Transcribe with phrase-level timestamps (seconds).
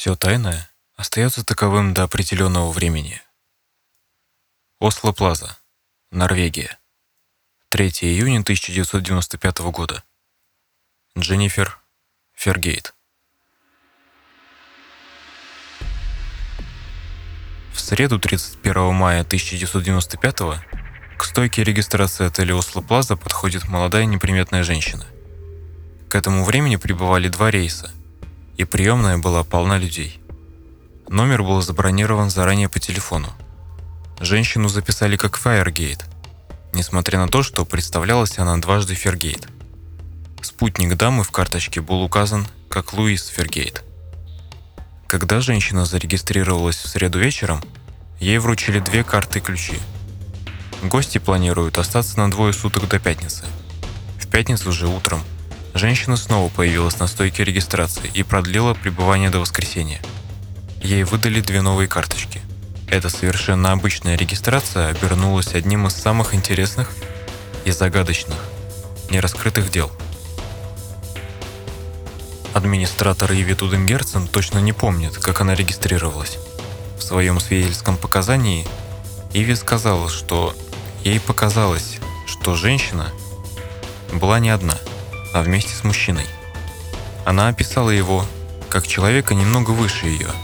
[0.00, 3.20] Все тайное остается таковым до определенного времени.
[4.78, 5.58] Осло Плаза,
[6.10, 6.78] Норвегия.
[7.68, 10.02] 3 июня 1995 года.
[11.18, 11.78] Дженнифер
[12.32, 12.94] Фергейт.
[17.74, 20.64] В среду 31 мая 1995
[21.18, 25.06] к стойке регистрации отеля Осло Плаза подходит молодая неприметная женщина.
[26.08, 27.92] К этому времени прибывали два рейса,
[28.60, 30.20] и приемная была полна людей.
[31.08, 33.32] Номер был забронирован заранее по телефону.
[34.20, 36.04] Женщину записали как Фаергейт,
[36.74, 39.48] несмотря на то, что представлялась она дважды Фергейт.
[40.42, 43.82] Спутник дамы в карточке был указан как Луис Фергейт.
[45.06, 47.62] Когда женщина зарегистрировалась в среду вечером,
[48.18, 49.78] ей вручили две карты ключи.
[50.82, 53.44] Гости планируют остаться на двое суток до пятницы.
[54.18, 55.22] В пятницу же утром
[55.74, 60.00] женщина снова появилась на стойке регистрации и продлила пребывание до воскресенья.
[60.82, 62.40] Ей выдали две новые карточки.
[62.88, 66.90] Эта совершенно обычная регистрация обернулась одним из самых интересных
[67.64, 68.38] и загадочных,
[69.10, 69.92] нераскрытых дел.
[72.52, 76.38] Администратор Иви Туденгерцен точно не помнит, как она регистрировалась.
[76.98, 78.66] В своем свидетельском показании
[79.32, 80.54] Иви сказала, что
[81.04, 83.12] ей показалось, что женщина
[84.12, 84.76] была не одна,
[85.32, 86.26] а вместе с мужчиной.
[87.24, 88.24] Она описала его
[88.68, 90.28] как человека немного выше ее–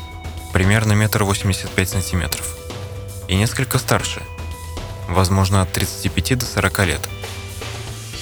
[0.57, 2.57] примерно метр восемьдесят пять сантиметров,
[3.29, 4.23] и несколько старше,
[5.07, 7.09] возможно от 35 до 40 лет.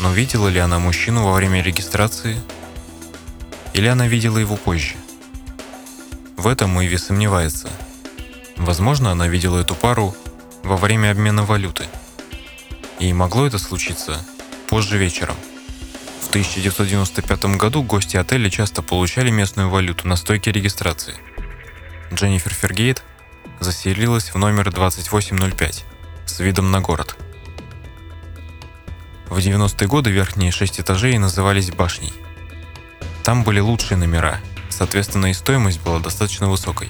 [0.00, 2.36] Но видела ли она мужчину во время регистрации,
[3.72, 4.96] или она видела его позже?
[6.36, 7.70] В этом Иви сомневается.
[8.56, 10.16] Возможно, она видела эту пару
[10.64, 11.84] во время обмена валюты.
[12.98, 14.26] И могло это случиться
[14.66, 15.36] позже вечером.
[16.34, 21.14] В 1995 году гости отеля часто получали местную валюту на стойке регистрации–
[22.14, 23.02] Дженнифер Фергейт
[23.60, 25.84] заселилась в номер 2805
[26.26, 27.16] с видом на город.
[29.28, 32.12] В 90-е годы верхние шесть этажей назывались башней.
[33.24, 36.88] Там были лучшие номера, соответственно и стоимость была достаточно высокой.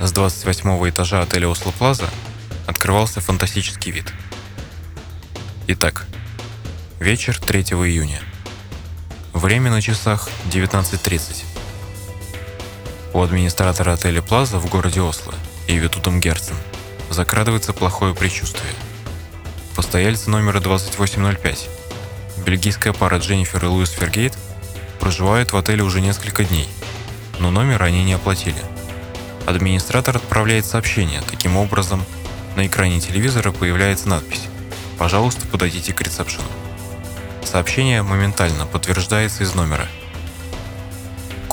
[0.00, 2.08] С 28 этажа отеля Осло Плаза
[2.66, 4.12] открывался фантастический вид.
[5.66, 6.06] Итак,
[7.00, 8.20] вечер 3 июня.
[9.34, 11.44] Время на часах 19.30.
[13.12, 15.34] У администратора отеля Плаза в городе Осло,
[15.68, 16.56] Иви Тутом Герцен,
[17.10, 18.72] закрадывается плохое предчувствие.
[19.74, 21.68] Постояльцы номера 2805,
[22.46, 24.36] бельгийская пара Дженнифер и Луис Фергейт,
[24.98, 26.68] проживают в отеле уже несколько дней,
[27.38, 28.62] но номер они не оплатили.
[29.44, 32.04] Администратор отправляет сообщение, таким образом
[32.56, 34.44] на экране телевизора появляется надпись
[34.98, 36.48] «Пожалуйста, подойдите к ресепшену».
[37.46, 39.88] Сообщение моментально подтверждается из номера–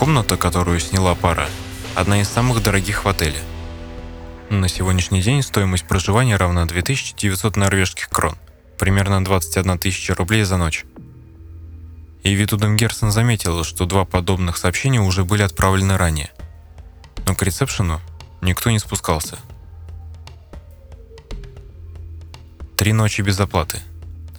[0.03, 1.47] Комната, которую сняла пара,
[1.95, 3.37] одна из самых дорогих в отеле.
[4.49, 8.35] На сегодняшний день стоимость проживания равна 2900 норвежских крон,
[8.77, 10.83] примерно 21 тысяча рублей за ночь.
[12.23, 16.31] И Витуден Герсон заметила, что два подобных сообщения уже были отправлены ранее.
[17.25, 18.01] Но к ресепшену
[18.41, 19.37] никто не спускался.
[22.75, 23.79] Три ночи без оплаты.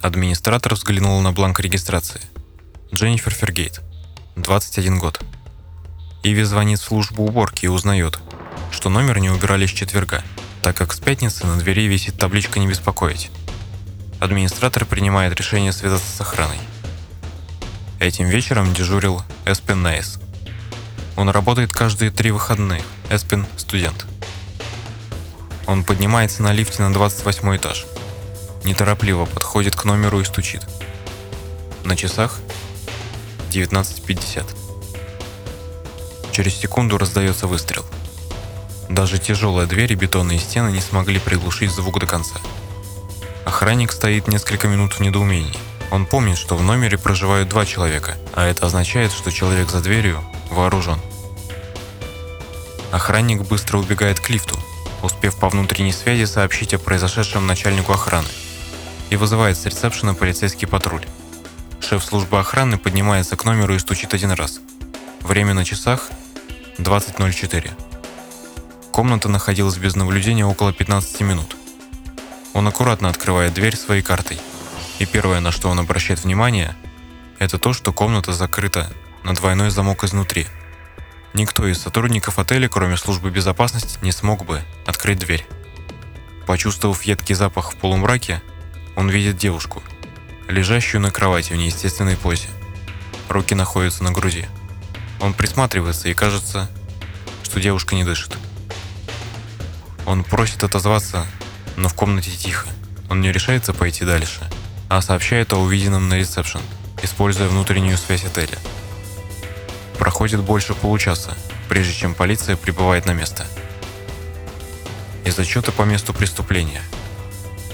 [0.05, 2.21] Администратор взглянул на бланк регистрации.
[2.93, 3.81] Дженнифер Фергейт,
[4.35, 5.19] 21 год.
[6.21, 8.19] Иви звонит в службу уборки и узнает,
[8.69, 10.23] что номер не убирали с четверга,
[10.61, 13.31] так как с пятницы на двери висит табличка «Не беспокоить».
[14.19, 16.59] Администратор принимает решение связаться с охраной.
[17.99, 20.19] Этим вечером дежурил Эспен Найс.
[21.15, 22.83] Он работает каждые три выходных.
[23.09, 24.05] Эспен– студент.
[25.65, 27.87] Он поднимается на лифте на 28 этаж.
[28.65, 30.63] Неторопливо подходит к номеру и стучит.
[31.83, 32.39] На часах
[33.51, 34.43] 19.50.
[36.31, 37.85] Через секунду раздается выстрел.
[38.89, 42.37] Даже тяжелая дверь и бетонные стены не смогли приглушить звук до конца.
[43.45, 45.53] Охранник стоит несколько минут в недоумении.
[45.91, 50.23] Он помнит, что в номере проживают два человека, а это означает, что человек за дверью
[50.49, 50.99] вооружен.
[52.91, 54.57] Охранник быстро убегает к лифту,
[55.03, 58.27] успев по внутренней связи сообщить о произошедшем начальнику охраны,
[59.09, 61.05] и вызывает с ресепшена полицейский патруль.
[61.79, 64.59] Шеф службы охраны поднимается к номеру и стучит один раз.
[65.21, 66.09] Время на часах
[66.77, 67.71] 20.04.
[68.91, 71.55] Комната находилась без наблюдения около 15 минут.
[72.53, 74.39] Он аккуратно открывает дверь своей картой.
[74.99, 76.75] И первое, на что он обращает внимание,
[77.37, 78.89] это то, что комната закрыта
[79.23, 80.47] на двойной замок изнутри.
[81.33, 85.45] Никто из сотрудников отеля, кроме службы безопасности, не смог бы открыть дверь.
[86.47, 88.41] Почувствовав едкий запах в полумраке,
[88.95, 89.83] он видит девушку,
[90.47, 92.47] лежащую на кровати в неестественной позе.
[93.29, 94.45] Руки находятся на груди.
[95.19, 96.69] Он присматривается и кажется,
[97.43, 98.37] что девушка не дышит.
[100.05, 101.25] Он просит отозваться,
[101.75, 102.67] но в комнате тихо.
[103.09, 104.41] Он не решается пойти дальше,
[104.89, 106.61] а сообщает о увиденном на ресепшн,
[107.01, 108.57] используя внутреннюю связь отеля.
[109.97, 111.35] Проходит больше получаса,
[111.69, 113.45] прежде чем полиция прибывает на место.
[115.23, 116.81] Из отчета по месту преступления.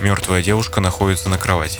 [0.01, 1.79] Мертвая девушка находится на кровати.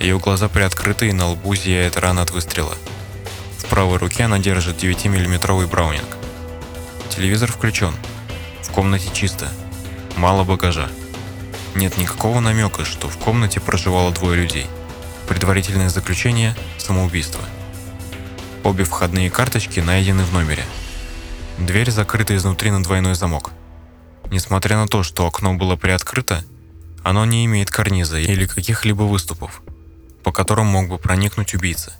[0.00, 2.74] Ее глаза приоткрыты и на лбу зияет рана от выстрела.
[3.56, 6.18] В правой руке она держит 9-миллиметровый браунинг.
[7.08, 7.94] Телевизор включен.
[8.62, 9.48] В комнате чисто.
[10.16, 10.90] Мало багажа.
[11.74, 14.66] Нет никакого намека, что в комнате проживало двое людей.
[15.26, 17.40] Предварительное заключение– самоубийство.
[18.62, 20.64] Обе входные карточки найдены в номере.
[21.56, 23.52] Дверь закрыта изнутри на двойной замок.
[24.30, 26.44] Несмотря на то, что окно было приоткрыто,
[27.08, 29.62] оно не имеет карниза или каких-либо выступов,
[30.22, 31.94] по которым мог бы проникнуть убийца.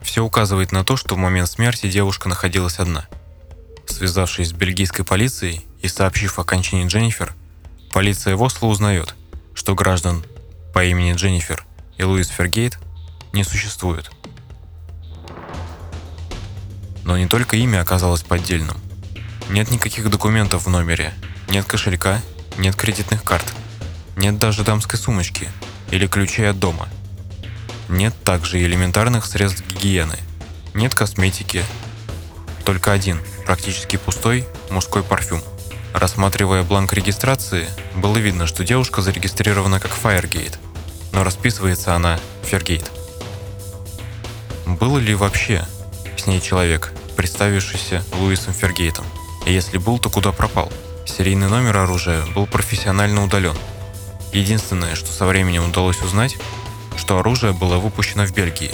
[0.00, 3.06] Все указывает на то, что в момент смерти девушка находилась одна.
[3.86, 7.34] Связавшись с бельгийской полицией и сообщив о кончине Дженнифер,
[7.92, 9.14] полиция в Осло узнает,
[9.52, 10.24] что граждан
[10.72, 11.66] по имени Дженнифер
[11.98, 12.78] и Луис Фергейт
[13.34, 14.10] не существует.
[17.04, 18.78] Но не только имя оказалось поддельным.
[19.50, 21.12] Нет никаких документов в номере,
[21.48, 22.22] нет кошелька,
[22.56, 23.44] нет кредитных карт,
[24.16, 25.48] нет даже дамской сумочки
[25.90, 26.88] или ключей от дома.
[27.88, 30.18] Нет также элементарных средств гигиены,
[30.74, 31.64] нет косметики,
[32.64, 35.42] только один, практически пустой, мужской парфюм.
[35.92, 40.56] Рассматривая бланк регистрации, было видно, что девушка зарегистрирована как Firegate,
[41.12, 42.90] но расписывается она Фергейт.
[44.64, 45.66] Был ли вообще
[46.16, 49.04] с ней человек, представившийся Луисом Фергейтом?
[49.44, 50.72] И если был, то куда пропал?
[51.04, 53.56] Серийный номер оружия был профессионально удален.
[54.32, 56.38] Единственное, что со временем удалось узнать,
[56.96, 58.70] что оружие было выпущено в Бельгии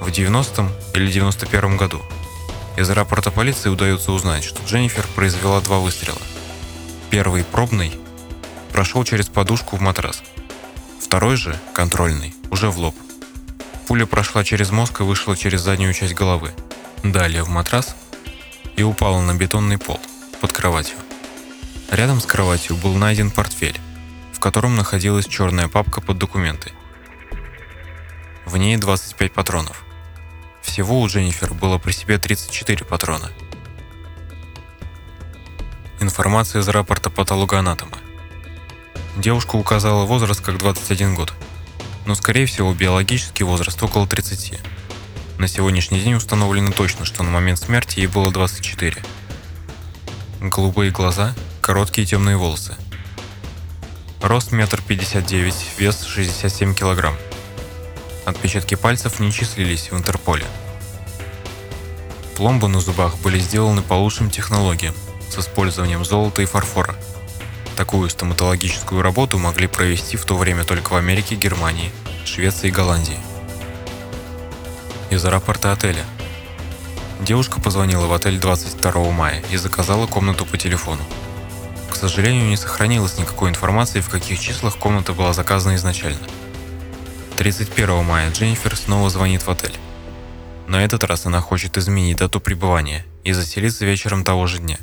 [0.00, 2.02] в 90-м или 91 году.
[2.76, 6.18] Из рапорта полиции удается узнать, что Дженнифер произвела два выстрела.
[7.10, 7.92] Первый, пробный,
[8.72, 10.22] прошел через подушку в матрас.
[11.00, 12.94] Второй же, контрольный, уже в лоб.
[13.86, 16.52] Пуля прошла через мозг и вышла через заднюю часть головы.
[17.02, 17.96] Далее в матрас
[18.76, 20.00] и упала на бетонный пол
[20.40, 20.96] под кроватью.
[21.90, 23.80] Рядом с кроватью был найден портфель,
[24.38, 26.70] в котором находилась черная папка под документы.
[28.46, 29.84] В ней 25 патронов.
[30.62, 33.32] Всего у Дженнифер было при себе 34 патрона.
[35.98, 37.98] Информация из рапорта патологоанатома.
[39.16, 41.34] Девушка указала возраст как 21 год,
[42.06, 44.60] но скорее всего биологический возраст около 30.
[45.38, 49.02] На сегодняшний день установлено точно, что на момент смерти ей было 24.
[50.40, 52.76] Голубые глаза, короткие темные волосы.
[54.20, 57.16] Рост метр пятьдесят девять, вес 67 килограмм.
[58.24, 60.44] Отпечатки пальцев не числились в Интерполе.
[62.36, 64.94] Пломбы на зубах были сделаны по лучшим технологиям,
[65.30, 66.94] с использованием золота и фарфора.
[67.76, 71.92] Такую стоматологическую работу могли провести в то время только в Америке, Германии,
[72.24, 73.18] Швеции и Голландии.
[75.10, 76.04] Из рапорта отеля–
[77.20, 81.02] Девушка позвонила в отель 22 мая и заказала комнату по телефону.
[81.98, 86.20] Сожалению, не сохранилось никакой информации, в каких числах комната была заказана изначально.
[87.38, 89.76] 31 мая Дженнифер снова звонит в отель.
[90.68, 94.78] На этот раз она хочет изменить дату пребывания и заселиться вечером того же дня.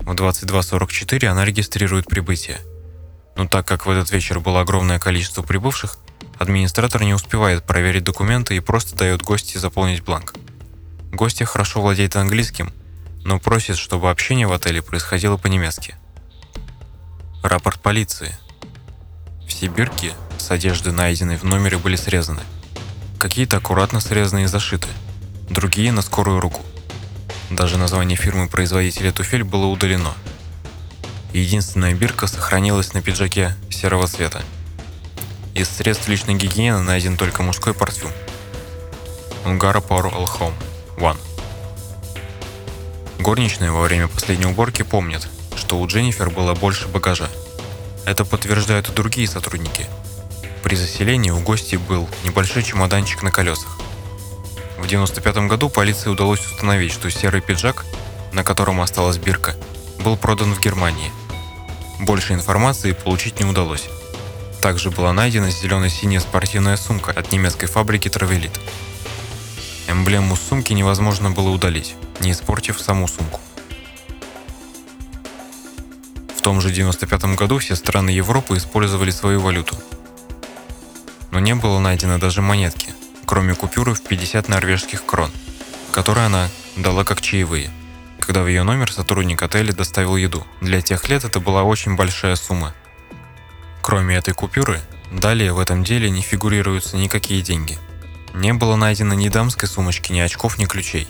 [0.00, 2.58] В 22.44 она регистрирует прибытие.
[3.36, 5.98] Но так как в этот вечер было огромное количество прибывших,
[6.40, 10.34] администратор не успевает проверить документы и просто дает гости заполнить бланк.
[11.12, 12.72] Гостья хорошо владеет английским,
[13.24, 15.94] но просит, чтобы общение в отеле происходило по-немецки.
[17.42, 18.36] Рапорт полиции.
[19.46, 22.42] Все бирки с одеждой, найденной в номере, были срезаны.
[23.18, 24.88] Какие-то аккуратно срезаны и зашиты,
[25.48, 26.62] другие на скорую руку.
[27.50, 30.14] Даже название фирмы-производителя туфель было удалено.
[31.32, 34.42] Единственная бирка сохранилась на пиджаке серого цвета.
[35.54, 38.10] Из средств личной гигиены найден только мужской парфюм.
[39.44, 40.54] Унгара All Home.
[40.96, 41.29] One.
[43.20, 47.28] Горничные во время последней уборки помнят, что у Дженнифер было больше багажа.
[48.06, 49.86] Это подтверждают и другие сотрудники.
[50.62, 53.78] При заселении у гостей был небольшой чемоданчик на колесах.
[54.78, 57.84] В 1995 году полиции удалось установить, что серый пиджак,
[58.32, 59.54] на котором осталась бирка,
[60.02, 61.12] был продан в Германии.
[62.00, 63.84] Больше информации получить не удалось.
[64.62, 68.58] Также была найдена зелено-синяя спортивная сумка от немецкой фабрики Травелит.
[69.90, 73.40] Эмблему сумки невозможно было удалить, не испортив саму сумку.
[76.36, 79.76] В том же 95 году все страны Европы использовали свою валюту.
[81.32, 82.94] Но не было найдено даже монетки,
[83.26, 85.30] кроме купюры в 50 норвежских крон.
[85.92, 87.68] которые она дала как чаевые,
[88.20, 90.46] когда в ее номер сотрудник отеля доставил еду.
[90.60, 92.74] Для тех лет это была очень большая сумма.
[93.82, 94.80] Кроме этой купюры,
[95.10, 97.76] далее в этом деле не фигурируются никакие деньги.
[98.34, 101.08] Не было найдено ни дамской сумочки, ни очков, ни ключей.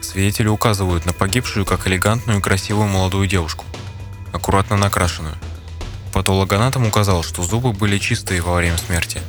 [0.00, 3.64] Свидетели указывают на погибшую как элегантную и красивую молодую девушку,
[4.32, 5.36] аккуратно накрашенную.
[6.12, 9.20] Патологоанатом указал, что зубы были чистые во время смерти,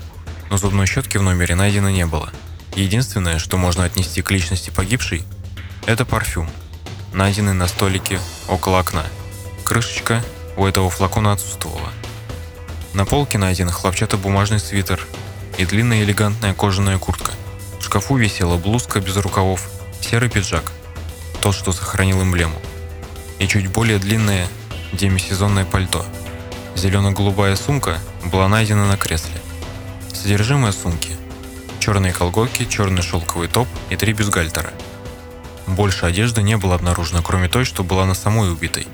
[0.50, 2.32] но зубной щетки в номере найдено не было.
[2.75, 5.24] Единственное, что можно отнести к личности погибшей,
[5.86, 6.50] это парфюм,
[7.13, 9.06] найденный на столике около окна.
[9.63, 10.24] Крышечка
[10.58, 11.89] у этого флакона отсутствовала.
[12.94, 15.08] На полке найден хлопчатобумажный свитер
[15.57, 17.31] и длинная элегантная кожаная куртка.
[17.79, 19.69] В шкафу висела блузка без рукавов,
[20.01, 20.72] серый пиджак,
[21.41, 22.55] тот, что сохранил эмблему,
[23.39, 24.48] и чуть более длинное
[24.93, 26.05] демисезонное пальто.
[26.75, 29.39] Зелено-голубая сумка была найдена на кресле.
[30.13, 31.15] Содержимое сумки–
[31.79, 34.72] черные колготки, черный шелковый топ и три бюстгальтера.
[35.67, 38.88] Больше одежды не было обнаружено, кроме той, что была на самой убитой.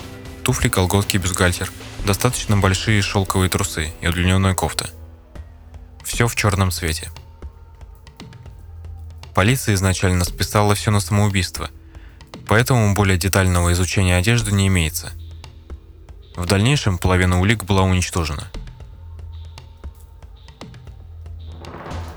[0.43, 1.71] Туфли, колготки, бюстгальтер–
[2.05, 4.89] достаточно большие шелковые трусы и удлиненная кофта.
[6.09, 7.11] Все в черном цвете.
[9.35, 11.69] Полиция изначально списала все на самоубийство,
[12.47, 15.11] поэтому более детального изучения одежды не имеется.
[16.35, 18.47] В дальнейшем половина улик была уничтожена.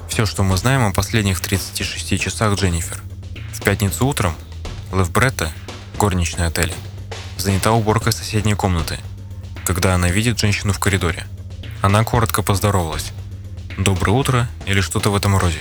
[0.08, 3.02] Все, что мы знаем о последних 36 часах Дженнифер.
[3.52, 4.34] В пятницу утром
[4.90, 5.52] Лев Бретта,
[5.98, 6.74] горничная отеля,
[7.36, 8.98] занята уборкой соседней комнаты–
[9.64, 11.26] когда она видит женщину в коридоре.
[11.82, 13.12] Она коротко поздоровалась.
[13.78, 15.58] «Доброе утро» или что-то в этом роде.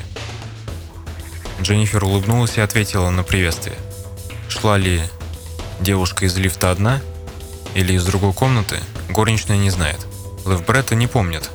[1.61, 3.75] Дженнифер улыбнулась и ответила на приветствие.
[4.49, 5.01] Шла ли
[5.79, 6.99] девушка из лифта одна
[7.73, 10.05] или из другой комнаты, горничная не знает.
[10.45, 11.49] Левбретта не помнит,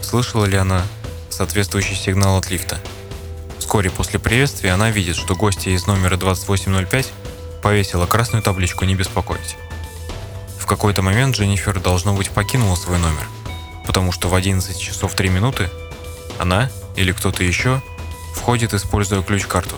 [0.00, 0.82] слышала ли она
[1.28, 2.78] соответствующий сигнал от лифта.
[3.58, 7.12] Вскоре после приветствия она видит, что гостья из номера 2805
[7.62, 9.56] повесила красную табличку «Не беспокоить».
[10.58, 13.26] В какой-то момент Дженнифер, должно быть, покинула свой номер,
[13.86, 15.70] потому что в 11 часов 3 минуты
[16.38, 17.82] она или кто-то еще
[18.34, 19.76] входит, используя ключ-карту.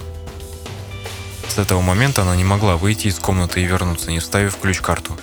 [1.48, 5.18] С этого момента она не могла выйти из комнаты и вернуться, не вставив ключ-карту,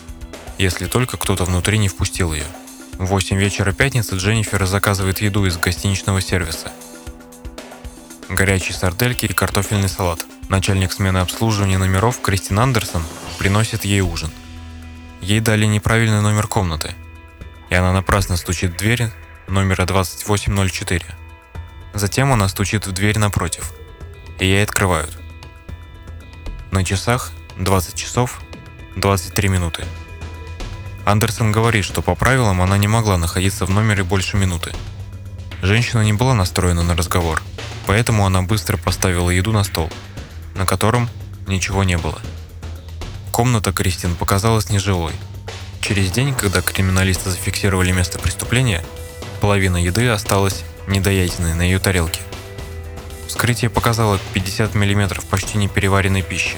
[0.58, 2.46] если только кто-то внутри не впустил ее.
[2.98, 6.72] В 8 вечера пятницы Дженнифер заказывает еду из гостиничного сервиса.
[8.30, 10.25] Горячие сардельки и картофельный салат.
[10.50, 13.04] Начальник смены обслуживания номеров Кристин Андерсон
[13.38, 14.32] приносит ей ужин–
[15.25, 16.94] Ей дали неправильный номер комнаты,
[17.72, 19.10] и она напрасно стучит в дверь
[19.48, 21.04] номера 2804.
[21.96, 23.72] Затем она стучит в дверь напротив,
[24.38, 25.18] и ей открывают.
[26.72, 28.42] На часах 20 часов
[28.98, 29.86] 23 минуты.
[31.06, 34.74] Андерсон говорит, что по правилам она не могла находиться в номере больше минуты.
[35.62, 37.42] Женщина не была настроена на разговор,
[37.88, 39.90] поэтому она быстро поставила еду на стол,
[40.54, 41.10] на котором
[41.48, 42.20] ничего не было.
[43.32, 45.14] Комната Кристин показалась нежилой.
[45.80, 48.84] Через день, когда криминалисты зафиксировали место преступления,
[49.40, 52.22] половина еды осталась недоеденной на ее тарелке.
[53.27, 56.58] Вскрытие показало 50 мм почти непереваренной пищи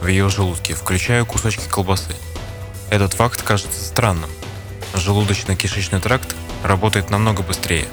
[0.00, 2.14] в ее желудке, включая кусочки колбасы.
[2.90, 4.30] Этот факт кажется странным.
[4.92, 7.88] Желудочно-кишечный тракт работает намного быстрее.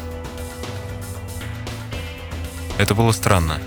[2.78, 3.60] Это было странно.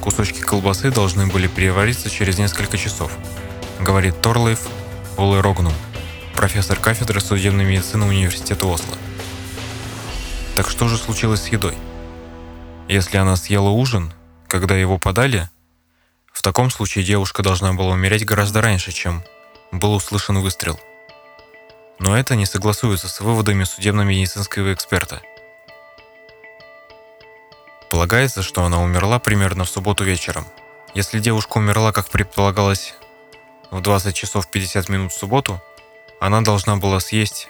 [0.00, 3.12] Кусочки колбасы должны были перевариться через несколько часов–
[3.80, 4.60] говорит Торлейф
[5.16, 5.72] Оле Рогнум,
[6.34, 8.96] профессор кафедры судебной медицины Университета Осло.
[10.56, 11.76] Так что же случилось с едой?
[12.88, 14.14] Если она съела ужин,
[14.48, 15.50] когда его подали,
[16.32, 19.22] в таком случае девушка должна была умереть гораздо раньше, чем
[19.70, 20.80] был услышан выстрел.
[21.98, 25.20] Но это не согласуется с выводами судебно-медицинского эксперта.
[27.90, 30.46] Полагается, что она умерла примерно в субботу вечером.
[30.94, 32.94] Если девушка умерла, как предполагалось,
[33.70, 35.60] в 20 часов 50 минут в субботу,
[36.18, 37.48] она должна была съесть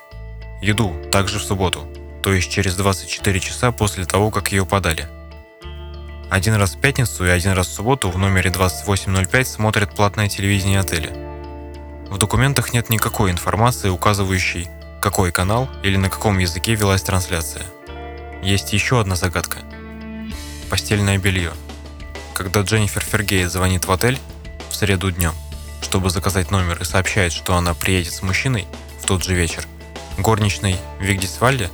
[0.60, 1.86] еду также в субботу,
[2.26, 5.06] то есть через 24 часа после того, как ее подали.
[6.28, 10.80] Один раз в пятницу и один раз в субботу в номере 2805 смотрят платное телевидение
[10.80, 11.12] отеля.
[12.10, 14.68] В документах нет никакой информации, указывающей,
[15.00, 17.62] какой канал или на каком языке велась трансляция.
[18.42, 19.58] Есть еще одна загадка.
[20.68, 21.52] Постельное белье.
[22.34, 24.18] Когда Дженнифер Фергей звонит в отель
[24.68, 25.34] в среду днем,
[25.80, 28.66] чтобы заказать номер и сообщает, что она приедет с мужчиной
[29.00, 29.64] в тот же вечер,
[30.18, 31.70] горничной Вигдисвальде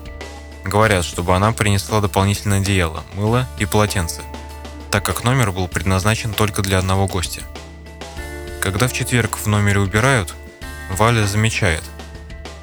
[0.64, 4.22] говорят, чтобы она принесла дополнительное одеяло, мыло и полотенце,
[4.90, 7.42] так как номер был предназначен только для одного гостя.
[8.60, 10.34] Когда в четверг в номере убирают,
[10.90, 11.82] Валя замечает,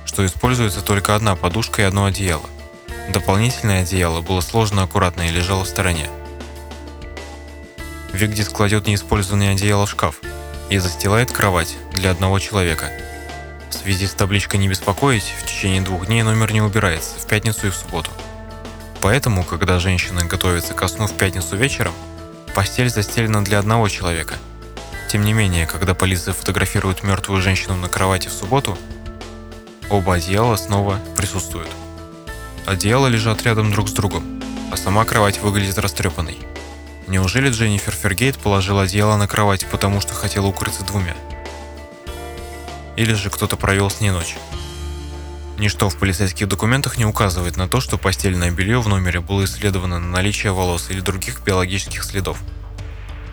[0.06, 2.50] что используется только одна подушка и одно одеяло.
[3.10, 6.10] Дополнительное одеяло было сложено аккуратно и лежало в стороне.
[8.14, 10.16] Вигдис кладет неиспользованное одеяло в шкаф
[10.70, 12.92] и застилает кровать для одного человека.
[13.70, 17.68] В связи с табличкой «Не беспокоить» в течение двух дней номер не убирается в пятницу
[17.68, 18.10] и в субботу.
[19.02, 21.94] Поэтому, когда женщина готовится ко сну в пятницу вечером,
[22.56, 24.36] постель застелена для одного человека.
[25.08, 28.78] Тем не менее, когда полиция фотографирует мертвую женщину на кровати в субботу,
[29.90, 31.70] оба одеяла снова присутствуют.
[32.66, 36.40] Одеяла лежат рядом друг с другом, а сама кровать выглядит растрепанной.
[37.08, 41.16] Неужели Дженнифер Фергейт положила одеяло на кровать, потому что хотела укрыться двумя?
[43.00, 44.36] Или же кто-то провел с ней ночь?
[45.58, 50.00] Ничто в полицейских документах не указывает на то, что постельное белье в номере было исследовано
[50.00, 52.42] на наличие волос или других биологических следов.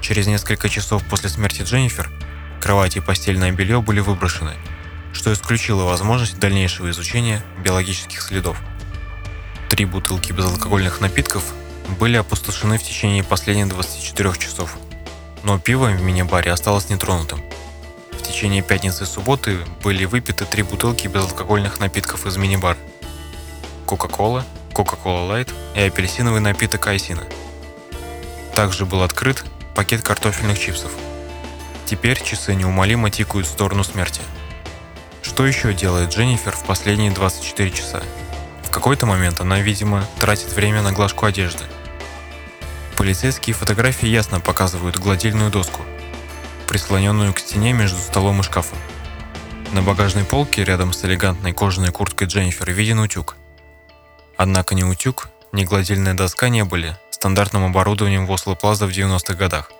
[0.00, 2.08] Через несколько часов после смерти Дженнифер
[2.60, 4.54] кровать и постельное белье были выброшены,
[5.12, 8.60] что исключило возможность дальнейшего изучения биологических следов.
[9.68, 11.42] Три бутылки безалкогольных напитков
[11.98, 14.76] были опустошены в течение последних 24 часов,
[15.42, 17.42] но пиво в мини-баре осталось нетронутым–
[18.26, 22.76] течение пятницы и субботы были выпиты три бутылки безалкогольных напитков из мини-бар.
[23.86, 27.24] Кока-кола, Кока-кола Лайт и апельсиновый напиток Айсина.
[28.54, 30.90] Также был открыт пакет картофельных чипсов.
[31.84, 34.20] Теперь часы неумолимо тикают в сторону смерти.
[35.22, 38.02] Что еще делает Дженнифер в последние 24 часа?
[38.62, 41.64] В какой-то момент она, видимо, тратит время на глажку одежды.
[42.96, 45.82] Полицейские фотографии ясно показывают гладильную доску–
[46.76, 48.76] прислоненную к стене между столом и шкафом.
[49.72, 53.36] На багажной полке рядом с элегантной кожаной курткой Дженнифер виден утюг.
[54.36, 59.32] Однако ни утюг, ни гладильная доска не были стандартным оборудованием в Осло Плаза в 90-х
[59.32, 59.72] годах.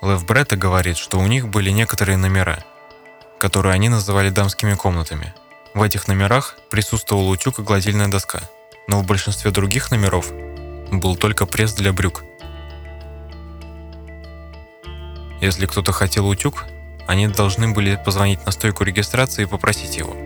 [0.00, 2.64] Лев Бретта говорит, что у них были некоторые номера,
[3.38, 5.34] которые они называли дамскими комнатами.
[5.74, 8.40] В этих номерах присутствовал утюг и гладильная доска,
[8.86, 10.32] но в большинстве других номеров
[10.90, 12.24] был только пресс для брюк–
[15.40, 16.66] Если кто-то хотел утюг,
[17.06, 20.16] они должны были позвонить на стойку регистрации и попросить его.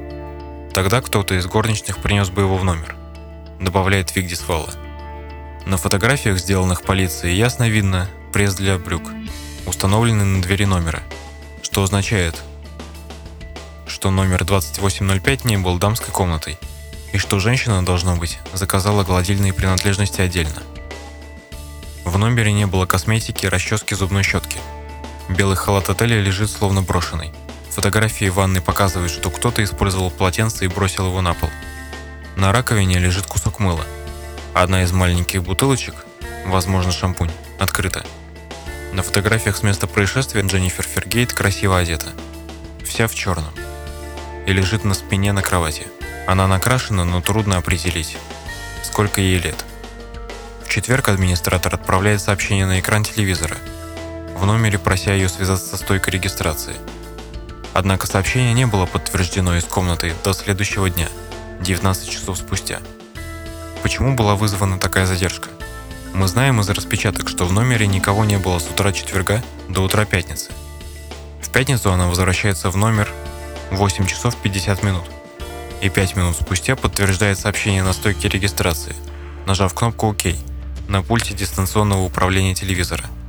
[0.73, 2.97] Тогда кто-то из горничных принес бы его в номер,
[3.61, 4.73] добавляет Вигдис Валла.
[5.67, 9.03] На фотографиях, сделанных полицией, ясно видно пресс для брюк,
[9.67, 11.03] установленный на двери номера,
[11.63, 12.43] что означает,
[13.87, 16.59] что номер 2805 не был дамской комнатой,
[17.13, 20.63] и что женщина, должно быть, заказала гладильные принадлежности отдельно.
[22.05, 24.57] В номере не было косметики, расчески, зубной щетки–
[25.33, 27.33] Белый халат отеля лежит словно брошенный.
[27.71, 31.49] Фотографии ванны показывают, что кто-то использовал полотенце и бросил его на пол.
[32.37, 33.87] На раковине лежит кусок мыла.
[34.53, 35.95] Одна из маленьких бутылочек,
[36.45, 38.05] возможно шампунь, открыта.
[38.93, 42.09] На фотографиях с места происшествия Дженнифер Фергейт красиво одета.
[42.85, 43.55] Вся в черном.
[44.47, 45.87] И лежит на спине на кровати.
[46.27, 48.19] Она накрашена, но трудно определить,
[48.83, 49.65] сколько ей лет.
[50.63, 53.57] В четверг администратор отправляет сообщение на экран телевизора–
[54.43, 56.75] в номере, прося ее связаться со стойкой регистрации.
[57.75, 61.09] Однако сообщение не было подтверждено из комнаты до следующего дня,
[61.61, 62.81] 19 часов спустя.
[63.85, 65.49] Почему была вызвана такая задержка?
[66.13, 70.05] Мы знаем из распечаток, что в номере никого не было с утра четверга до утра
[70.05, 70.51] пятницы.
[71.41, 73.09] В пятницу она возвращается в номер
[73.71, 75.05] 8 часов 50 минут.
[75.81, 78.97] И 5 минут спустя подтверждает сообщение на стойке регистрации,
[79.47, 80.23] нажав кнопку «Ок»
[80.89, 83.05] на пульте дистанционного управления телевизора–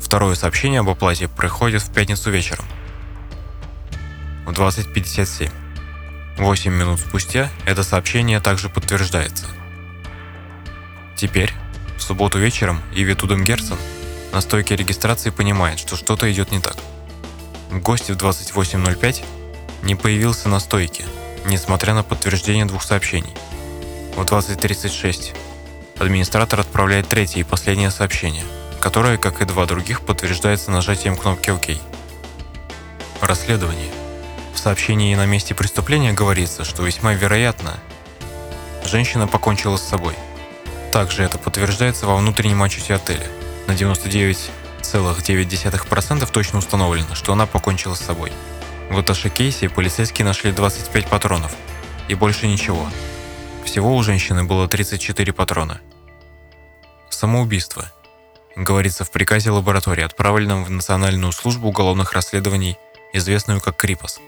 [0.00, 2.64] Второе сообщение об оплате приходит в пятницу вечером
[4.50, 5.50] в 20.57.
[6.38, 9.46] 8 минут спустя это сообщение также подтверждается.
[11.16, 11.52] Теперь,
[11.96, 13.76] в субботу вечером, Иви Туденгерцен
[14.32, 16.76] на стойке регистрации понимает, что что-то идет не так.
[17.70, 19.24] Гость в 28.05
[19.82, 21.04] не появился на стойке,
[21.44, 23.34] несмотря на подтверждение двух сообщений.
[24.16, 25.36] В 20.36
[25.98, 28.44] администратор отправляет третье и последнее сообщение–
[28.80, 31.66] которое, как и два других, подтверждается нажатием кнопки «Ок».
[33.20, 33.90] Расследование.
[34.54, 37.78] В сообщении на месте преступления говорится, что весьма вероятно,
[38.84, 40.14] женщина покончила с собой.
[40.92, 43.26] Также это подтверждается во внутреннем отчете отеля.
[43.66, 48.32] На 99,9% точно установлено, что она покончила с собой.
[48.88, 51.52] В Аташе кейсе полицейские нашли 25 патронов
[52.08, 52.88] и больше ничего.
[53.64, 55.80] Всего у женщины было 34 патрона.
[57.10, 57.92] Самоубийство–
[58.60, 62.76] говорится в приказе лаборатории, отправленном в Национальную службу уголовных расследований,
[63.12, 64.20] известную как КРИПОС.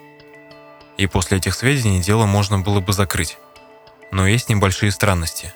[0.97, 3.39] И после этих сведений дело можно было бы закрыть.
[4.11, 5.53] Но есть небольшие странности.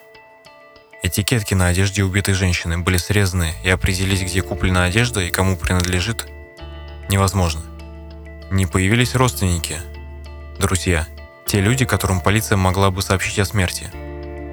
[1.03, 6.27] Этикетки на одежде убитой женщины были срезаны, и определить, где куплена одежда и кому принадлежит,
[7.09, 7.62] невозможно.
[8.51, 9.79] Не появились родственники,
[10.59, 11.07] друзья,
[11.47, 13.91] те люди, которым полиция могла бы сообщить о смерти–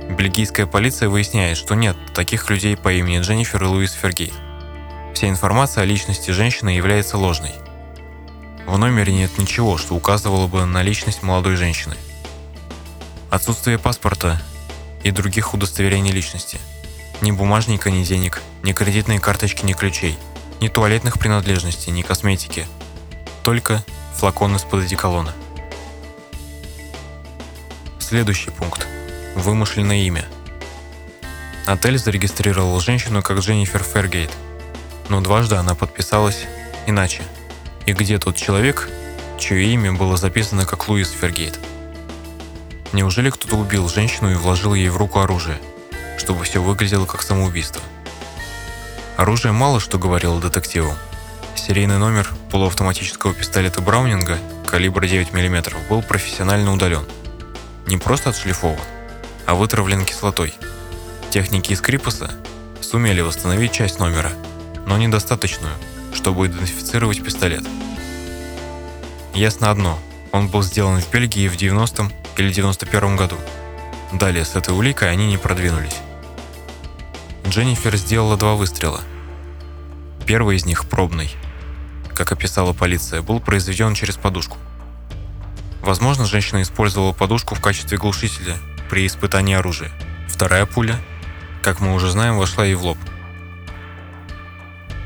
[0.09, 4.33] Бельгийская полиция выясняет, что нет таких людей по имени Дженнифер и Луис Фергейт.
[5.13, 7.51] Вся информация о личности женщины является ложной.
[8.65, 11.95] В номере нет ничего, что указывало бы на личность молодой женщины.
[13.29, 14.41] Отсутствие паспорта
[15.03, 16.59] и других удостоверений личности.
[17.21, 20.17] Ни бумажника, ни денег, ни кредитной карточки, ни ключей,
[20.59, 22.67] ни туалетных принадлежностей, ни косметики.
[23.43, 23.83] Только
[24.15, 25.33] флакон из-под одеколона.
[27.99, 28.87] Следующий пункт.
[29.35, 30.25] Вымышленное имя.
[31.65, 34.29] Отель зарегистрировал женщину как Дженнифер Фергейт,
[35.09, 36.45] но дважды она подписалась
[36.85, 37.23] иначе.
[37.85, 38.89] И где тот человек,
[39.39, 41.59] чье имя было записано как Луис Фергейт?
[42.91, 45.57] Неужели кто-то убил женщину и вложил ей в руку оружие,
[46.17, 47.81] чтобы все выглядело как самоубийство?
[49.17, 50.93] Оружие мало что говорило детективу.
[51.55, 57.05] Серийный номер полуавтоматического пистолета Браунинга калибра 9 мм был профессионально удален.
[57.87, 58.79] Не просто отшлифован,
[59.45, 60.53] а вытравлен кислотой.
[61.29, 62.31] Техники из Крипуса
[62.81, 64.31] сумели восстановить часть номера,
[64.85, 65.73] но недостаточную,
[66.13, 67.63] чтобы идентифицировать пистолет.
[69.33, 69.99] Ясно одно,
[70.31, 73.37] он был сделан в Бельгии в 90-м или 91 году.
[74.11, 75.97] Далее с этой уликой они не продвинулись.
[77.47, 79.01] Дженнифер сделала два выстрела.
[80.25, 81.31] Первый из них, пробный,
[82.13, 84.57] как описала полиция, был произведен через подушку.
[85.81, 88.57] Возможно, женщина использовала подушку в качестве глушителя
[88.89, 89.91] при испытании оружия.
[90.27, 90.99] Вторая пуля,
[91.61, 92.97] как мы уже знаем, вошла ей в лоб.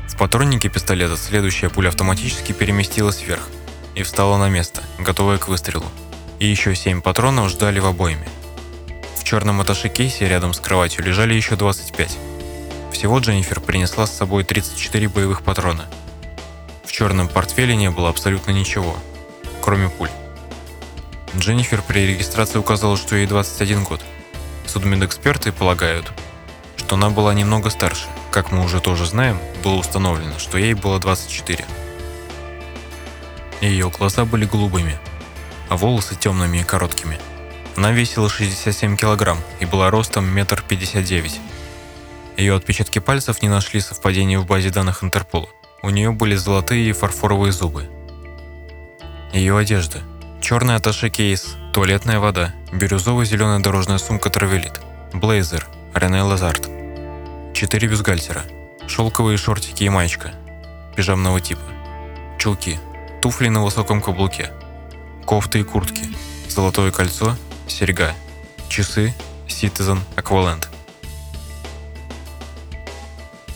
[0.08, 3.48] В патроннике пистолета следующая пуля автоматически переместилась вверх
[3.94, 5.86] и встала на место, готовая к выстрелу
[6.38, 8.28] и еще 7 патронов ждали в обойме.
[9.16, 12.16] В черном аташе кейсе рядом с кроватью лежали еще 25.
[12.92, 15.86] Всего Дженнифер принесла с собой 34 боевых патрона.
[16.84, 18.96] В черном портфеле не было абсолютно ничего,
[19.60, 20.10] кроме пуль.
[21.36, 24.00] Дженнифер при регистрации указала, что ей 21 год.
[24.66, 26.10] Судмедэксперты полагают,
[26.76, 28.06] что она была немного старше.
[28.30, 31.64] Как мы уже тоже знаем, было установлено, что ей было 24.
[33.60, 34.98] Ее глаза были голубыми,
[35.68, 37.18] а волосы темными и короткими.
[37.76, 41.40] Она весила 67 килограмм и была ростом метр пятьдесят девять.
[42.36, 45.48] Ее отпечатки пальцев не нашли совпадения в базе данных Интерпола.
[45.82, 47.88] У нее были золотые и фарфоровые зубы.
[49.32, 50.02] Ее одежда.
[50.40, 54.80] Черный аташе кейс, туалетная вода, бирюзово-зеленая дорожная сумка Травелит,
[55.12, 56.68] блейзер, Рене Лазарт,
[57.54, 58.44] четыре бюстгальтера,
[58.86, 60.32] шелковые шортики и маечка,
[60.96, 61.62] пижамного типа,
[62.38, 62.78] чулки,
[63.20, 64.50] туфли на высоком каблуке,
[65.26, 66.06] кофты и куртки,
[66.48, 68.14] золотое кольцо, серьга,
[68.68, 69.14] часы,
[69.48, 70.66] Citizen, Aqualand.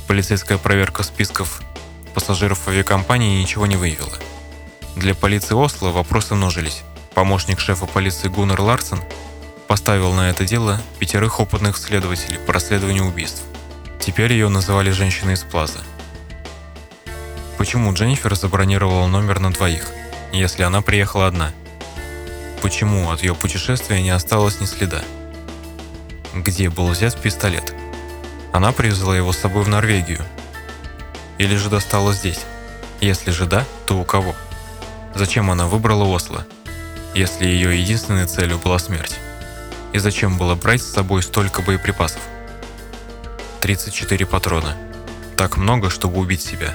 [0.08, 1.62] Полицейская проверка списков
[2.12, 4.12] пассажиров авиакомпании ничего не выявила.
[4.96, 6.83] Для полиции Осло вопросы множились.
[7.14, 9.00] Помощник шефа полиции Гуннер Ларсен
[9.66, 13.42] поставил на это дело пятерых опытных следователей по расследованию убийств.
[14.00, 15.81] Теперь ее называли женщиной из Плаза.
[17.59, 19.90] Почему Дженнифер забронировала номер на двоих,
[20.33, 21.52] если она приехала одна–
[22.62, 25.02] почему от ее путешествия не осталось ни следа.
[26.33, 27.74] Где был взят пистолет?
[28.52, 30.20] Она привезла его с собой в Норвегию.
[31.38, 32.40] Или же достала здесь?
[33.00, 34.37] Если же да, то у кого?
[35.14, 36.46] Зачем она выбрала Осло,
[37.14, 39.16] если ее единственной целью была смерть?
[39.92, 42.22] И зачем было брать с собой столько боеприпасов?
[43.61, 44.77] 34 патрона.
[45.37, 46.75] Так много, чтобы убить себя.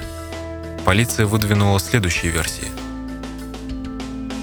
[0.84, 2.68] Полиция выдвинула следующие версии–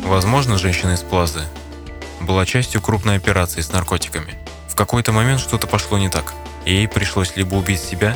[0.05, 1.41] Возможно, женщина из Плазы
[2.21, 4.37] была частью крупной операции с наркотиками.
[4.69, 8.15] В какой-то момент что-то пошло не так, и ей пришлось либо убить себя,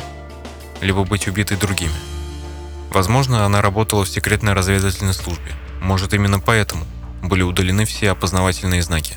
[0.80, 1.92] либо быть убитой другими.
[2.90, 5.52] Возможно, она работала в секретной разведывательной службе.
[5.80, 6.86] Может, именно поэтому
[7.22, 9.16] были удалены все опознавательные знаки.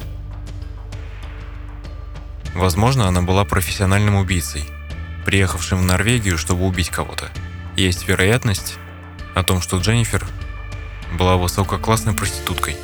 [2.55, 4.65] Возможно, она была профессиональным убийцей,
[5.25, 7.29] приехавшим в Норвегию, чтобы убить кого-то.
[7.75, 8.75] Есть вероятность
[9.35, 10.25] о том, что Дженнифер
[11.13, 12.77] была высококлассной проституткой,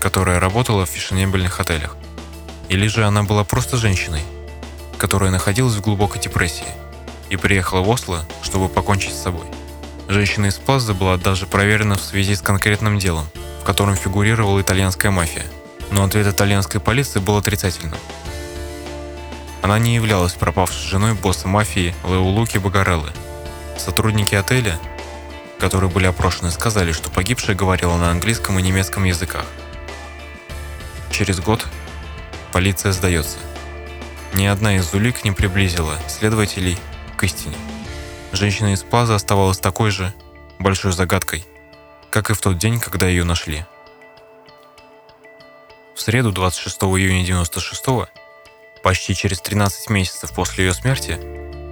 [0.00, 1.96] которая работала в фешенебельных отелях.
[2.68, 4.22] Или же она была просто женщиной,
[4.98, 6.66] которая находилась в глубокой депрессии
[7.30, 9.46] и приехала в Осло, чтобы покончить с собой.
[10.14, 13.26] Женщина из Плаза была даже проверена в связи с конкретным делом,
[13.60, 15.44] в котором фигурировала итальянская мафия,
[15.90, 17.98] но ответ итальянской полиции был отрицательным.
[19.60, 23.10] Она не являлась пропавшей женой босса мафии Леулуки Багареллы.
[23.76, 24.78] Сотрудники отеля
[25.58, 29.46] которые были опрошены, сказали, что погибшая говорила на английском и немецком языках.
[31.10, 31.66] Через год
[32.52, 33.38] полиция сдается.
[34.34, 36.78] Ни одна из улик не приблизила следователей
[37.16, 37.56] к истине.
[38.34, 40.12] Женщина из Плаза оставалась такой же
[40.58, 41.46] большой загадкой,
[42.10, 43.64] как и в тот день, когда ее нашли.
[45.94, 48.10] В среду 26 июня 96
[48.82, 51.16] почти через 13 месяцев после ее смерти,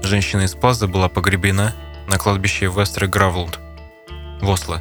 [0.05, 1.75] женщина из Плаза была погребена
[2.07, 3.59] на кладбище Вестры Гравлунд
[4.41, 4.81] в Осло.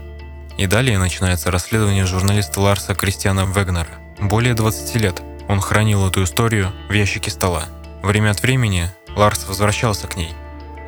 [0.60, 3.98] И далее начинается расследование журналиста Ларса Кристиана Вегнера.
[4.20, 7.66] Более 20 лет он хранил эту историю в ящике стола.
[8.04, 10.36] Время от времени Ларс возвращался к ней,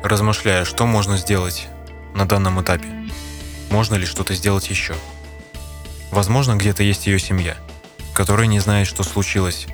[0.04, 1.66] размышляя, что можно сделать
[2.14, 2.86] на данном этапе.
[3.70, 4.94] Можно ли что-то сделать еще?
[6.10, 7.56] Возможно, где-то есть ее семья,
[8.12, 9.66] которая не знает, что случилось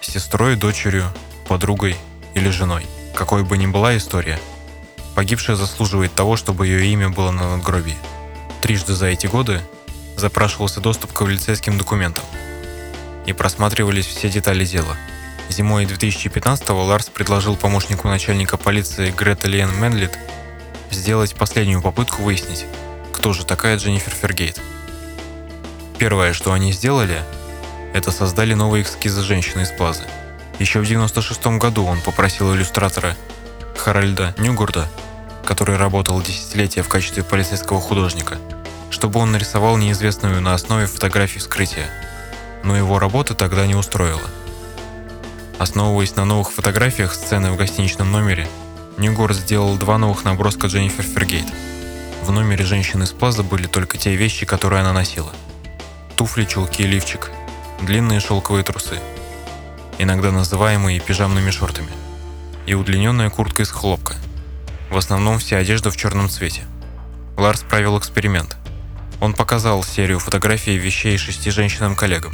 [0.00, 1.04] с сестрой, дочерью,
[1.46, 1.96] подругой
[2.34, 2.86] или женой.
[3.14, 4.40] Какой бы ни была история,
[5.14, 7.98] погибшая заслуживает того, чтобы ее имя было на надгробии.
[8.62, 9.60] Трижды за эти годы
[10.16, 12.24] запрашивался доступ к полицейским документам
[13.26, 14.96] и просматривались все детали дела.
[15.48, 20.18] Зимой 2015-го Ларс предложил помощнику начальника полиции Грета Лиен Менлит
[20.90, 22.66] сделать последнюю попытку выяснить,
[23.12, 24.60] кто же такая Дженнифер Фергейт.
[25.98, 27.22] Первое, что они сделали,
[27.94, 30.04] это создали новые эскизы женщины из Плазы.
[30.58, 33.16] Еще в 96 году он попросил иллюстратора
[33.76, 34.88] Харальда Нюгурда,
[35.44, 38.38] который работал десятилетия в качестве полицейского художника,
[38.90, 41.88] чтобы он нарисовал неизвестную на основе фотографий вскрытия.
[42.62, 44.28] Но его работа тогда не устроила.
[45.58, 48.48] Основываясь на новых фотографиях сцены в гостиничном номере,
[48.96, 51.46] Ньюгор сделал два новых наброска Дженнифер Фергейт.
[52.22, 55.32] В номере женщины из Плаза были только те вещи, которые она носила–
[56.18, 57.30] туфли, чулки и лифчик,
[57.80, 58.98] длинные шелковые трусы,
[59.98, 61.92] иногда называемые пижамными шортами,
[62.66, 64.16] и удлиненная куртка из хлопка.
[64.90, 66.64] В основном вся одежда в черном цвете.
[67.36, 68.56] Ларс провел эксперимент.
[69.20, 72.32] Он показал серию фотографий вещей шести женщинам-коллегам.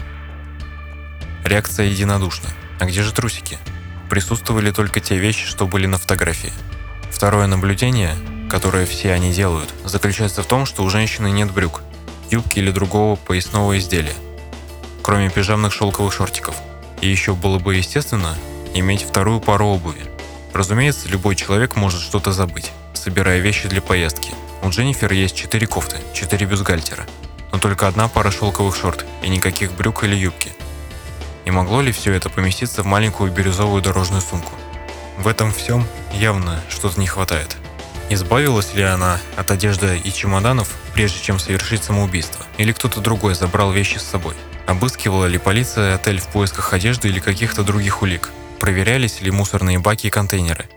[1.44, 2.48] Реакция единодушна.
[2.78, 3.58] А где же трусики?
[4.10, 6.52] Присутствовали только те вещи, что были на фотографии.
[7.10, 8.14] Второе наблюдение,
[8.50, 11.82] которое все они делают, заключается в том, что у женщины нет брюк–
[12.30, 14.14] юбки или другого поясного изделия,
[15.02, 16.56] кроме пижамных шелковых шортиков.
[17.00, 18.36] И еще было бы естественно
[18.74, 20.02] иметь вторую пару обуви.
[20.52, 24.32] Разумеется, любой человек может что-то забыть, собирая вещи для поездки.
[24.62, 27.06] У Дженнифер есть четыре кофты, четыре бюстгальтера,
[27.52, 30.52] но только одна пара шелковых шорт и никаких брюк или юбки.
[31.44, 34.52] И могло ли все это поместиться в маленькую бирюзовую дорожную сумку?
[35.18, 37.56] В этом всем явно что-то не хватает.
[38.10, 42.44] Избавилась ли она от одежды и чемоданов, прежде чем совершить самоубийство?
[42.58, 44.34] Или кто-то другой забрал вещи с собой?
[44.66, 48.30] Обыскивала ли полиция отель в поисках одежды или каких-то других улик?
[48.60, 50.68] Проверялись ли мусорные баки и контейнеры?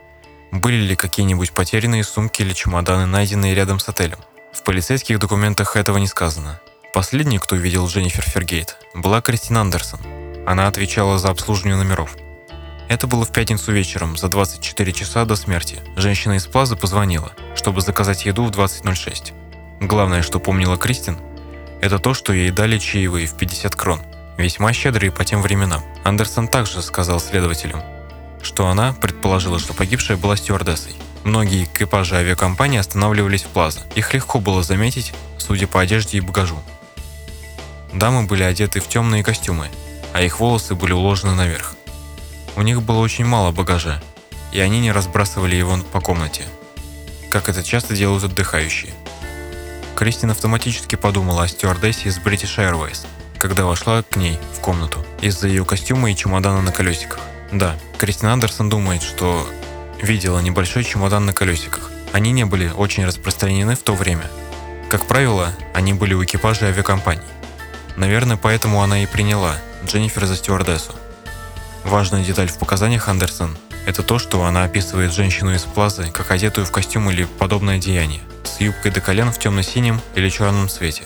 [0.52, 4.20] Были ли какие-нибудь потерянные сумки или чемоданы, найденные рядом с отелем?
[4.54, 6.60] В полицейских документах этого не сказано.
[6.94, 10.00] Последний, кто видел Дженнифер Фергейт, была Кристин Андерсон.
[10.48, 12.18] Она отвечала за обслуживание номеров–
[12.90, 15.80] это было в пятницу вечером, за 24 часа до смерти.
[15.98, 19.34] Женщина из Плазы позвонила, чтобы заказать еду в 20.06.
[19.82, 21.18] Главное, что помнила Кристин,
[21.82, 24.02] это то, что ей дали чаевые в 50 крон,
[24.38, 25.84] весьма щедрые по тем временам.
[26.06, 27.84] Андерсон также сказал следователям,
[28.42, 30.96] что она предположила, что погибшая была стюардессой.
[31.26, 33.82] Многие экипажи авиакомпании останавливались в Плаза.
[33.96, 36.58] Их легко было заметить, судя по одежде и багажу.
[37.94, 39.70] Дамы были одеты в темные костюмы,
[40.18, 41.76] а их волосы были уложены наверх.
[42.56, 44.02] У них было очень мало багажа,
[44.52, 46.42] и они не разбрасывали его по комнате,
[47.30, 48.92] как это часто делают отдыхающие.
[49.96, 53.06] Кристин автоматически подумала о стюардессе из British Airways,
[53.38, 57.20] когда вошла к ней в комнату, из-за ее костюма и чемодана на колесиках.
[57.52, 59.48] Да, Кристин Андерсон думает, что
[60.02, 61.92] видела небольшой чемодан на колесиках.
[62.12, 64.26] Они не были очень распространены в то время.
[64.90, 67.22] Как правило, они были у экипажа авиакомпаний.
[67.98, 70.94] Наверное, поэтому она и приняла Дженнифер за стюардессу.
[71.84, 73.58] Важная деталь в показаниях Андерсон–
[73.88, 78.22] это то, что она описывает женщину из плазы как одетую в костюм или подобное деяние,
[78.44, 81.04] с юбкой до колен в темно-синем или черном цвете,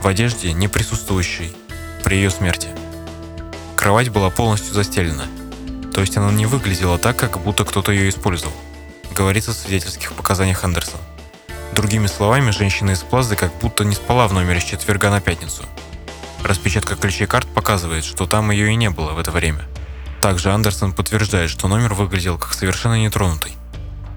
[0.00, 1.54] в одежде, не присутствующей
[2.02, 2.68] при ее смерти.
[3.76, 5.26] Кровать была полностью застелена,
[5.92, 8.56] то есть она не выглядела так, как будто кто-то ее использовал,
[9.14, 11.00] говорится в свидетельских показаниях Андерсон.
[11.72, 15.62] Другими словами, женщина из плазы как будто не спала в номере с четверга на пятницу.
[16.44, 19.64] Распечатка ключей карт показывает, что там ее и не было в это время–
[20.26, 23.52] также Андерсон подтверждает, что номер выглядел как совершенно нетронутый.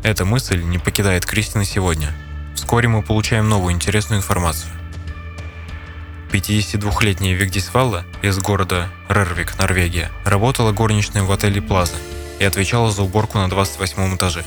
[0.01, 2.15] Эта мысль не покидает Кристина сегодня.
[2.55, 4.71] Вскоре мы получаем новую интересную информацию.
[6.31, 11.97] 52-летняя Вигдис Валла из города Рервик, Норвегия, работала горничной в отеле Плаза
[12.39, 14.43] и отвечала за уборку на 28 этаже.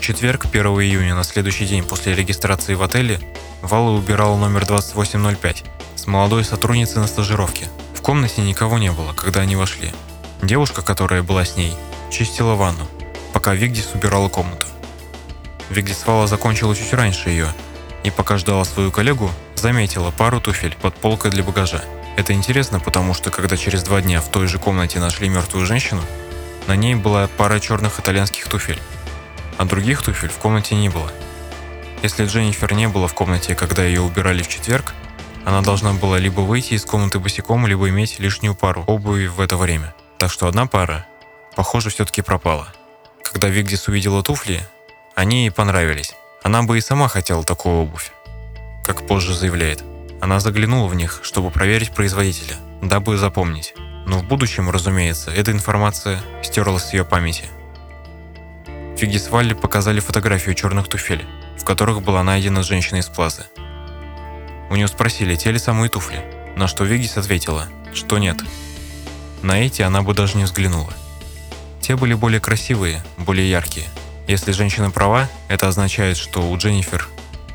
[0.00, 3.20] В четверг, 1 июня, на следующий день после регистрации в отеле,
[3.60, 7.66] Валла убирала номер 2805 с молодой сотрудницей на стажировке.
[7.94, 9.92] В комнате никого не было, когда они вошли,
[10.40, 11.74] Девушка, которая была с ней,
[12.10, 12.88] чистила ванну,
[13.34, 14.66] пока Вигдис убирала комнату.
[15.68, 17.48] Вигдис Вала закончила чуть раньше ее,
[18.02, 21.84] и пока ждала свою коллегу, заметила пару туфель под полкой для багажа.
[22.16, 26.00] Это интересно, потому что когда через два дня в той же комнате нашли мертвую женщину,
[26.68, 28.80] на ней была пара черных итальянских туфель,
[29.60, 31.12] а других туфель в комнате не было.
[32.02, 34.94] Если Дженнифер не было в комнате, когда ее убирали в четверг,
[35.44, 39.58] она должна была либо выйти из комнаты босиком, либо иметь лишнюю пару обуви в это
[39.58, 39.94] время.
[40.16, 41.04] Так что одна пара,
[41.56, 42.68] похоже, все-таки пропала.
[43.22, 44.66] Когда Вигдис увидела туфли,
[45.14, 46.14] они ей понравились.
[46.42, 48.12] Она бы и сама хотела такую обувь.
[48.82, 49.84] Как позже заявляет,
[50.22, 53.74] она заглянула в них, чтобы проверить производителя, дабы запомнить.
[54.06, 57.44] Но в будущем, разумеется, эта информация стерлась с ее памяти.
[59.00, 61.24] Фигис Валли показали фотографию черных туфель,
[61.56, 63.46] в которых была найдена женщина из Плазы.
[64.68, 66.22] У нее спросили, те ли самые туфли,
[66.54, 68.36] на что Вигис ответила, что нет.
[69.40, 70.92] На эти она бы даже не взглянула.
[71.80, 73.86] Те были более красивые, более яркие.
[74.28, 77.08] Если женщина права, это означает, что у Дженнифер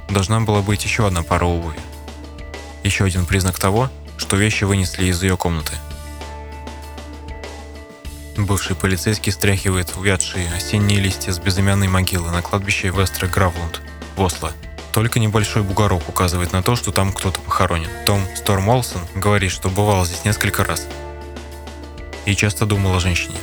[0.10, 1.78] должна была быть еще одна пара обуви.
[2.82, 5.74] Еще один признак того, что вещи вынесли из ее комнаты.
[8.38, 13.82] Бывший полицейский стряхивает увядшие осенние листья с безымянной могилы на кладбище Вестра Гравлунд
[14.18, 14.52] в.
[14.92, 17.90] Только небольшой бугорок указывает на то, что там кто-то похоронен.
[18.06, 20.86] Том Сторм Олсон говорит, что бывал здесь несколько раз.
[22.26, 23.38] И часто думал о женщине.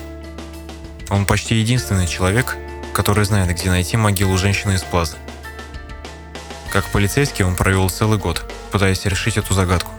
[1.09, 2.57] Он почти единственный человек,
[2.93, 5.17] который знает, где найти могилу женщины из Плазы.
[6.71, 9.91] Как полицейский он провел целый год, пытаясь решить эту загадку.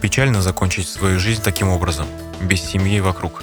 [0.00, 2.06] Печально закончить свою жизнь таким образом,
[2.40, 3.42] без семьи вокруг.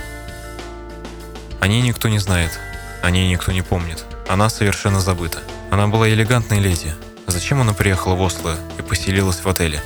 [1.59, 2.57] О ней никто не знает,
[3.03, 4.05] о ней никто не помнит.
[4.29, 5.39] Она совершенно забыта.
[5.71, 6.93] Она была элегантной леди.
[7.27, 9.81] Зачем она приехала в Осло и поселилась в отеле?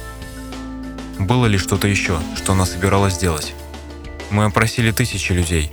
[1.20, 3.54] Было ли что-то еще, что она собиралась сделать?
[4.30, 5.72] Мы опросили тысячи людей,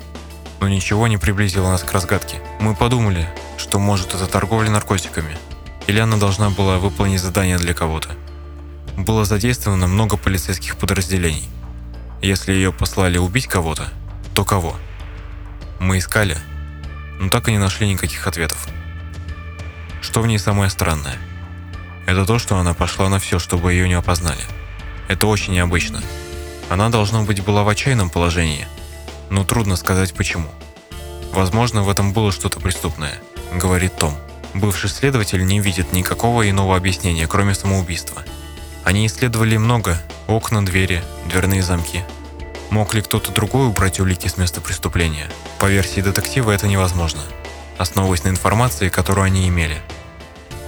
[0.61, 2.37] но ничего не приблизило нас к разгадке.
[2.61, 5.37] Мы подумали, что может это торговля наркотиками,
[5.87, 8.11] или она должна была выполнить задание для кого-то.
[8.97, 11.49] Было задействовано много полицейских подразделений.
[12.23, 13.89] Если ее послали убить кого-то,
[14.35, 14.77] то кого?
[15.81, 16.39] Мы искали,
[17.19, 18.69] но так и не нашли никаких ответов.
[20.01, 21.19] Что в ней самое странное?
[22.07, 24.45] Это то, что она пошла на все, чтобы ее не опознали.
[25.09, 26.01] Это очень необычно.
[26.69, 28.69] Она, должно быть, была в отчаянном положении–
[29.31, 30.49] но трудно сказать почему.
[31.33, 33.15] Возможно, в этом было что-то преступное,
[33.55, 34.15] говорит Том.
[34.53, 38.25] Бывший следователь не видит никакого иного объяснения, кроме самоубийства.
[38.85, 42.03] Они исследовали много– окна, двери, дверные замки.
[42.71, 45.29] Мог ли кто-то другой убрать улики с места преступления?
[45.59, 47.21] По версии детектива это невозможно,
[47.79, 49.83] основываясь на информации, которую они имели.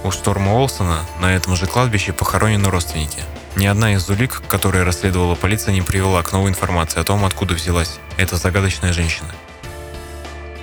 [0.03, 3.21] У Шторма Олсона на этом же кладбище похоронены родственники–
[3.55, 7.53] ни одна из улик, которые расследовала полиция, не привела к новой информации о том, откуда
[7.53, 9.29] взялась эта загадочная женщина.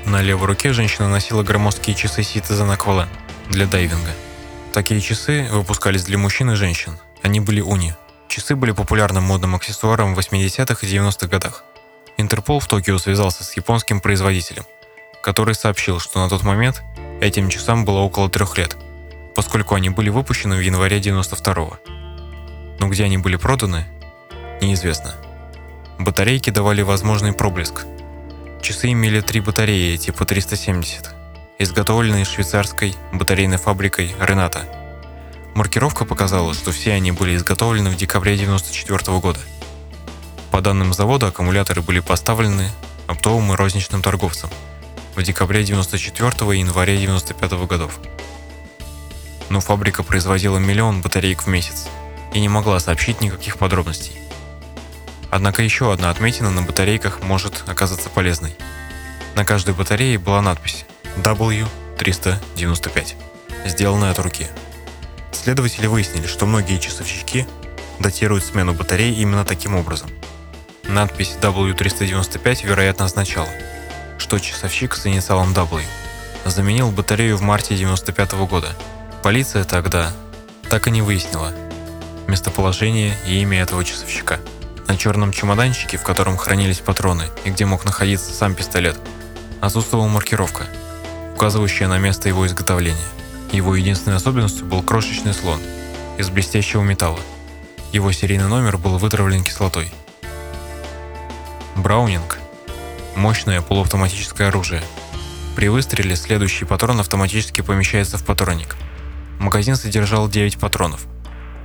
[0.06, 3.06] На левой руке женщина носила громоздкие часы Citizen Aqualan
[3.48, 4.10] для дайвинга.
[4.72, 6.98] Такие часы выпускались для мужчин и женщин.
[7.22, 7.94] Они были уни.
[8.30, 11.64] Часы были популярным модным аксессуаром в 80-х и 90-х годах.
[12.16, 14.62] Интерпол в Токио связался с японским производителем,
[15.20, 16.84] который сообщил, что на тот момент
[17.20, 18.76] этим часам было около трех лет,
[19.34, 21.78] поскольку они были выпущены в январе 92 -го
[22.78, 23.84] но где они были проданы,
[24.62, 25.16] неизвестно.
[25.98, 27.84] Батарейки давали возможный проблеск.
[28.62, 31.10] Часы имели три батареи типа 370,
[31.58, 34.79] изготовленные швейцарской батарейной фабрикой Рената.
[35.54, 39.40] Маркировка показала, что все они были изготовлены в декабре 1994 года.
[40.50, 42.70] По данным завода, аккумуляторы были поставлены
[43.06, 44.50] оптовым и розничным торговцам
[45.16, 47.98] в декабре 1994 и январе 1995 годов.
[49.48, 51.88] Но фабрика производила миллион батареек в месяц–
[52.32, 54.12] и не могла сообщить никаких подробностей.
[55.30, 58.56] Однако еще одна отметина на батарейках может оказаться полезной.
[59.36, 60.84] На каждой батарее была надпись
[61.18, 63.14] W395,
[63.66, 64.48] сделанная от руки.
[65.32, 67.46] Следователи выяснили, что многие часовщики
[67.98, 70.10] датируют смену батарей именно таким образом.
[70.84, 73.48] Надпись W395, вероятно, означала,
[74.18, 75.82] что часовщик с инициалом W
[76.44, 78.68] заменил батарею в марте 1995 года.
[79.22, 80.12] Полиция тогда
[80.68, 81.52] так и не выяснила,
[82.26, 84.40] местоположение и имя этого часовщика.
[84.88, 88.96] На черном чемоданчике, в котором хранились патроны и где мог находиться сам пистолет,
[89.60, 90.64] отсутствовала маркировка,
[91.34, 92.98] указывающая на место его изготовления.
[93.52, 95.60] Его единственной особенностью был крошечный слон
[96.18, 97.20] из блестящего металла.
[97.92, 99.92] Его серийный номер был вытравлен кислотой.
[101.76, 102.38] Браунинг–
[103.16, 104.82] мощное полуавтоматическое оружие.
[105.56, 108.76] При выстреле следующий патрон автоматически помещается в патронник.
[109.38, 111.06] Магазин содержал 9 патронов–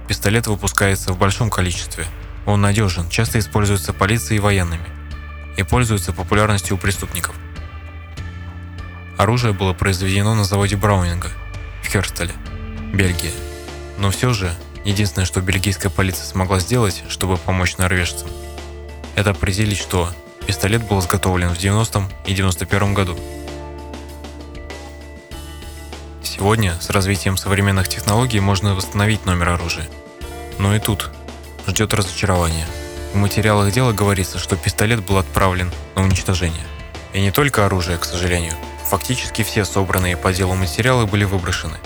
[0.08, 2.06] Пистолет выпускается в большом количестве.
[2.46, 4.86] Он надежен, часто используется полицией и военными
[5.58, 7.34] и пользуется популярностью у преступников.
[9.18, 11.30] Оружие было произведено на заводе Браунинга
[11.86, 12.34] в Херстеле,
[12.94, 13.32] Бельгия.
[13.98, 18.28] Но все же, единственное, что бельгийская полиция смогла сделать, чтобы помочь норвежцам,
[19.16, 20.10] это определить, что
[20.46, 23.18] пистолет был изготовлен в 90 и 91 году.
[26.24, 29.88] Сегодня с развитием современных технологий можно восстановить номер оружия.
[30.58, 31.12] Но и тут
[31.68, 32.68] ждет разочарование.
[33.14, 36.66] В материалах дела говорится, что пистолет был отправлен на уничтожение.
[37.14, 38.54] И не только оружие, к сожалению.
[38.86, 41.78] Фактически все собранные по делу материалы были выброшены.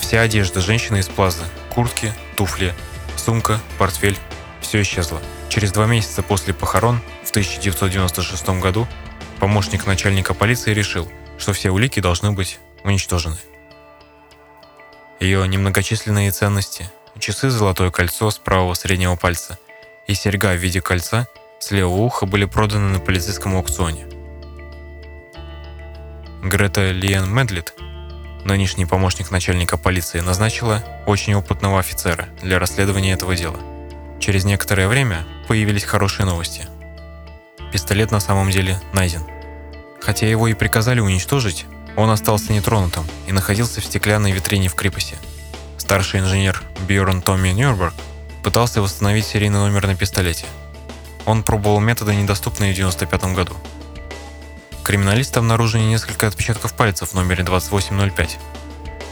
[0.00, 2.74] Вся одежда женщины из плазы, куртки, туфли,
[3.16, 4.18] сумка, портфель–
[4.60, 5.20] все исчезло.
[5.48, 8.88] Через два месяца после похорон в 1996 году
[9.38, 13.36] помощник начальника полиции решил, что все улики должны быть уничтожены.
[15.20, 19.58] Ее немногочисленные ценности– часы «Золотое кольцо» с правого среднего пальца
[20.08, 21.28] и серьга в виде кольца
[21.60, 24.21] с левого уха были проданы на полицейском аукционе.
[26.42, 27.72] Грета Лиен Медлит,
[28.44, 33.60] нынешний помощник начальника полиции, назначила очень опытного офицера для расследования этого дела.
[34.18, 36.66] Через некоторое время появились хорошие новости.
[37.72, 39.22] Пистолет на самом деле найден.
[40.00, 41.64] Хотя его и приказали уничтожить,
[41.94, 45.16] он остался нетронутым и находился в стеклянной витрине в крепости.
[45.78, 47.94] Старший инженер Бьорн Томми Нюрберг
[48.42, 50.46] пытался восстановить серийный номер на пистолете.
[51.24, 53.56] Он пробовал методы, недоступные в 1995 году–
[54.84, 58.38] Криминалисты обнаружили несколько отпечатков пальцев в номере 2805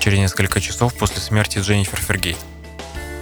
[0.00, 2.38] через несколько часов после смерти Дженнифер Фергейт.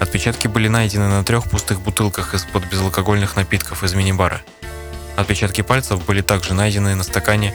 [0.00, 4.40] Отпечатки были найдены на трех пустых бутылках из-под безалкогольных напитков из мини-бара.
[5.16, 7.52] Отпечатки пальцев были также найдены на стакане,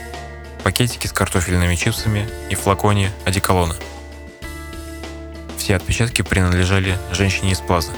[0.64, 3.76] пакетике с картофельными чипсами и флаконе одеколона.
[5.58, 7.94] Все отпечатки принадлежали женщине из Плаза.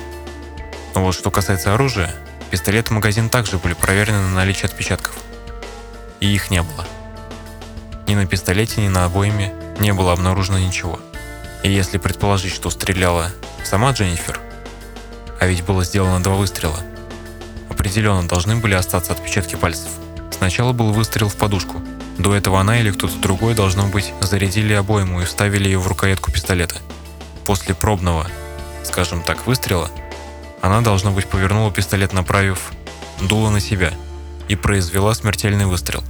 [0.94, 2.16] Но вот что касается оружия,
[2.52, 5.16] пистолет и магазин также были проверены на наличие отпечатков
[6.20, 6.86] и их не было.
[8.08, 11.00] Ни на пистолете, ни на обойме не было обнаружено ничего.
[11.64, 13.32] И если предположить, что стреляла
[13.64, 14.40] сама Дженнифер,
[15.40, 16.80] а ведь было сделано два выстрела,
[17.70, 19.90] определенно должны были остаться отпечатки пальцев.
[20.32, 21.82] Сначала был выстрел в подушку.
[22.18, 26.32] До этого она или кто-то другой, должно быть, зарядили обойму и вставили ее в рукоятку
[26.32, 26.76] пистолета.
[27.46, 28.28] После пробного,
[28.84, 29.90] скажем так, выстрела,
[30.62, 32.72] она, должно быть, повернула пистолет, направив
[33.22, 33.92] дуло на себя–
[34.48, 36.04] и произвела смертельный выстрел,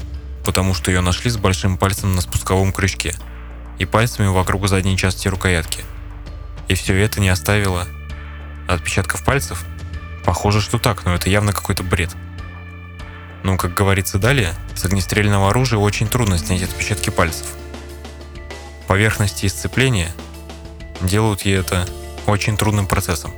[0.43, 3.15] потому что ее нашли с большим пальцем на спусковом крючке
[3.79, 5.83] и пальцами вокруг задней части рукоятки.
[6.67, 7.88] И все это не оставило
[8.67, 9.65] отпечатков пальцев?
[10.23, 12.15] Похоже, что так, но это явно какой-то бред.
[13.43, 17.47] Но, как говорится далее, с огнестрельного оружия очень трудно снять отпечатки пальцев.
[18.88, 20.11] Поверхности исцепления
[21.01, 21.88] делают ей это
[22.25, 23.33] очень трудным процессом.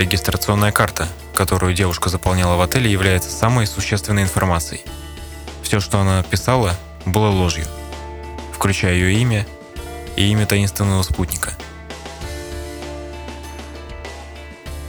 [0.00, 4.80] Регистрационная карта, которую девушка заполняла в отеле, является самой существенной информацией.
[5.62, 6.74] Все, что она писала,
[7.04, 7.66] было ложью,
[8.54, 9.46] включая ее имя
[10.16, 11.52] и имя таинственного спутника.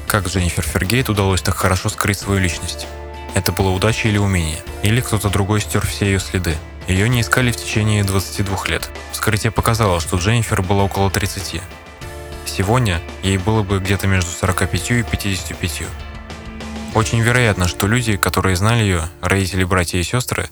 [0.08, 2.88] Как Дженнифер Фергейт удалось так хорошо скрыть свою личность?
[3.36, 4.60] Это было удача или умение?
[4.82, 6.56] Или кто-то другой стер все ее следы?
[6.88, 8.90] Ее не искали в течение 22 лет.
[9.12, 11.62] Вскрытие показало, что Дженнифер была около 30.
[12.52, 15.84] Сегодня ей было бы где-то между 45 и 55.
[16.94, 20.50] Очень вероятно, что люди, которые знали ее, родители, братья и сестры,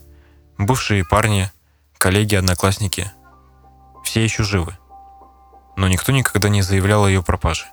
[0.58, 1.52] бывшие парни,
[1.98, 3.12] коллеги, одноклассники,
[4.06, 4.78] все еще живы.
[5.76, 7.66] Но никто никогда не заявлял о ее пропаже.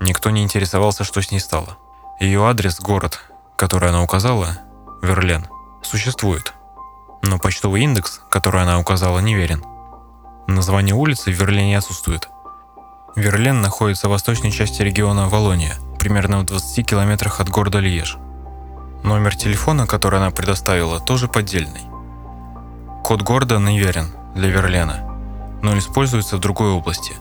[0.00, 1.76] Никто не интересовался, что с ней стало.
[2.20, 3.20] Ее адрес, город,
[3.58, 4.56] который она указала,
[5.02, 5.46] Верлен,
[5.82, 6.54] существует.
[7.22, 9.62] Но почтовый индекс, который она указала, неверен.
[10.46, 12.30] Название улицы в Верлене отсутствует.
[13.16, 18.16] Верлен находится в восточной части региона Волония, примерно в 20 километрах от города Льеж.
[19.04, 21.82] Номер телефона, который она предоставила, тоже поддельный.
[23.04, 25.04] Код города неверен для Верлена,
[25.62, 27.14] но используется в другой области.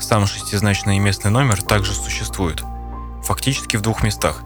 [0.00, 2.64] Сам шестизначный местный номер также существует,
[3.22, 4.42] фактически в двух местах,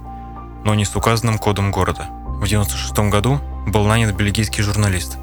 [0.64, 2.08] но не с указанным кодом города.
[2.10, 5.16] В 1996 году был нанят бельгийский журналист,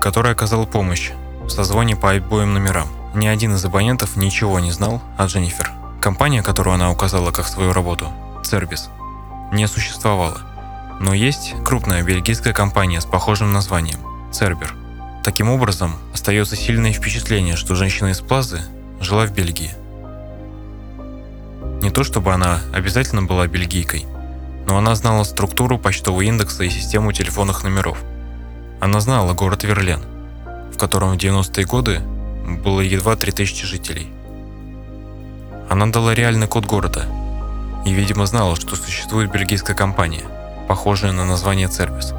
[0.00, 1.10] который оказал помощь
[1.42, 5.72] в созвоне по обоим номерам– ни один из абонентов ничего не знал о Дженнифер.
[6.00, 8.12] Компания, которую она указала как свою работу,
[8.42, 8.90] Цербис,
[9.52, 10.40] не существовала.
[11.00, 14.00] Но есть крупная бельгийская компания с похожим названием–
[14.32, 14.74] Цербер.
[15.22, 18.60] Таким образом, остается сильное впечатление, что женщина из Плазы
[19.00, 19.70] жила в Бельгии.
[21.82, 24.06] Не то чтобы она обязательно была бельгийкой,
[24.66, 27.98] но она знала структуру почтового индекса и систему телефонных номеров.
[28.80, 30.00] Она знала город Верлен,
[30.72, 32.00] в котором в 90-е годы
[32.46, 34.08] было едва 3000 жителей.
[35.68, 37.06] Она дала реальный код города
[37.84, 40.24] и, видимо, знала, что существует бельгийская компания,
[40.68, 42.12] похожая на название Цербис.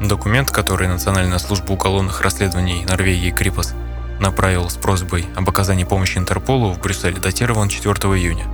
[0.00, 3.74] Документ, который Национальная служба уголовных расследований Норвегии Крипос
[4.20, 8.46] направил с просьбой об оказании помощи Интерполу в Брюсселе, датирован 4 июня,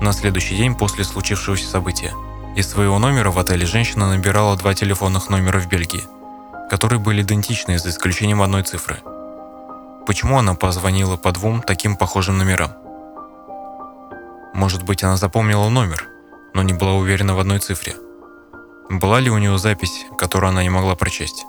[0.00, 2.12] на следующий день после случившегося события.
[2.56, 6.04] Из своего номера в отеле женщина набирала два телефонных номера в Бельгии,
[6.70, 8.98] которые были идентичны за исключением одной цифры–
[10.06, 12.70] Почему она позвонила по двум таким похожим номерам?
[14.54, 16.08] Может быть, она запомнила номер,
[16.54, 17.96] но не была уверена в одной цифре.
[18.88, 21.44] Была ли у нее запись, которую она не могла прочесть?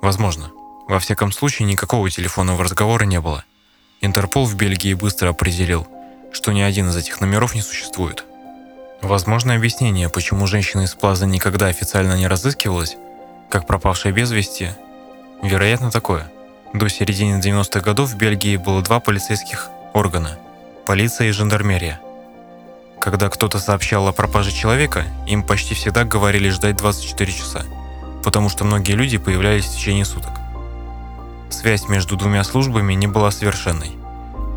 [0.00, 0.52] Возможно.
[0.86, 3.42] Во всяком случае, никакого телефонного разговора не было.
[4.00, 5.88] Интерпол в Бельгии быстро определил,
[6.32, 8.24] что ни один из этих номеров не существует.
[9.02, 12.96] Возможно объяснение, почему женщина из Плаза никогда официально не разыскивалась,
[13.50, 14.70] как пропавшая без вести,
[15.42, 16.30] вероятно такое.
[16.74, 20.36] До середины 90-х годов в Бельгии было два полицейских органа–
[20.86, 22.00] полиция и жандармерия.
[23.00, 27.62] Когда кто-то сообщал о пропаже человека, им почти всегда говорили ждать 24 часа,
[28.24, 30.32] потому что многие люди появлялись в течение суток.
[31.48, 33.92] Связь между двумя службами не была совершенной.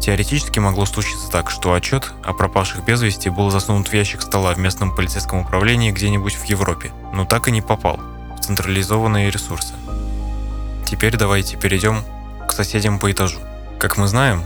[0.01, 4.55] Теоретически могло случиться так, что отчет о пропавших без вести был засунут в ящик стола
[4.55, 7.99] в местном полицейском управлении где-нибудь в Европе, но так и не попал
[8.35, 9.75] в централизованные ресурсы.
[10.87, 12.01] Теперь давайте перейдем
[12.47, 13.39] к соседям по этажу.
[13.77, 14.45] Как мы знаем,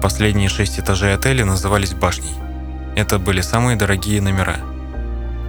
[0.00, 2.32] последние шесть этажей отеля назывались башней.
[2.94, 4.58] Это были самые дорогие номера,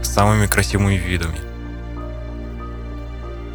[0.02, 1.40] с самыми красивыми видами.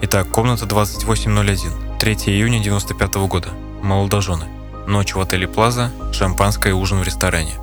[0.02, 3.48] Итак, комната 2801, 3 июня 95 года,
[3.82, 4.44] молодожены.
[4.86, 7.54] Ночь в отеле Плаза, шампанское и ужин в ресторане.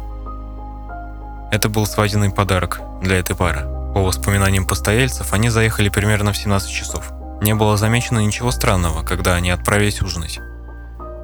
[1.53, 3.61] Это был свадебный подарок для этой пары.
[3.93, 7.14] По воспоминаниям постояльцев, они заехали примерно в 17 часов.
[7.42, 10.40] Не было замечено ничего странного, когда они отправились ужинать.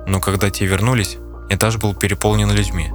[0.07, 1.17] Но когда те вернулись,
[1.49, 2.91] этаж был переполнен людьми.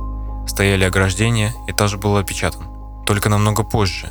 [0.47, 2.67] Стояли ограждения, этаж был опечатан.
[3.07, 4.11] Только намного позже.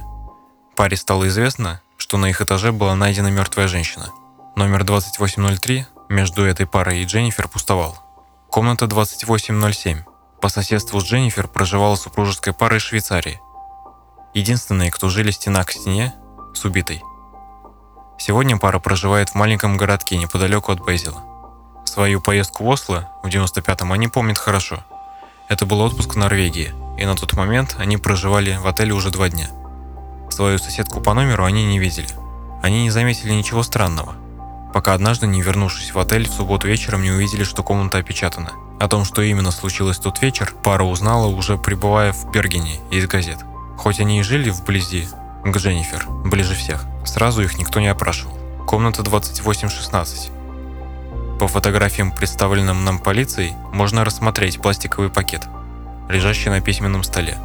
[0.76, 4.10] Паре стало известно, что на их этаже была найдена мертвая женщина.
[4.56, 7.98] Номер 2803 между этой парой и Дженнифер пустовал.
[8.50, 10.04] Комната 2807.
[10.42, 13.40] По соседству с Дженнифер проживала супружеская пара из Швейцарии.
[14.34, 16.14] Единственные, кто жили стена к стене,
[16.54, 17.02] с убитой.
[18.26, 21.22] Сегодня пара проживает в маленьком городке неподалеку от Бейзела.
[21.86, 24.84] Свою поездку в Осло в 95-м они помнят хорошо.
[25.48, 29.30] Это был отпуск в Норвегии, и на тот момент они проживали в отеле уже два
[29.30, 29.50] дня.
[30.32, 32.10] Свою соседку по номеру они не видели.
[32.64, 34.16] Они не заметили ничего странного–
[34.76, 38.52] пока однажды, не вернувшись в отель, в субботу вечером не увидели, что комната опечатана.
[38.78, 43.38] О том, что именно случилось тот вечер, пара узнала, уже пребывая в Бергене из газет.
[43.78, 45.08] Хоть они и жили вблизи,
[45.46, 48.38] к Дженнифер, ближе всех, сразу их никто не опрашивал.
[48.66, 50.32] Комната 2816.
[51.40, 55.44] По фотографиям, представленным нам полицией, можно рассмотреть пластиковый пакет,
[56.10, 57.38] лежащий на письменном столе.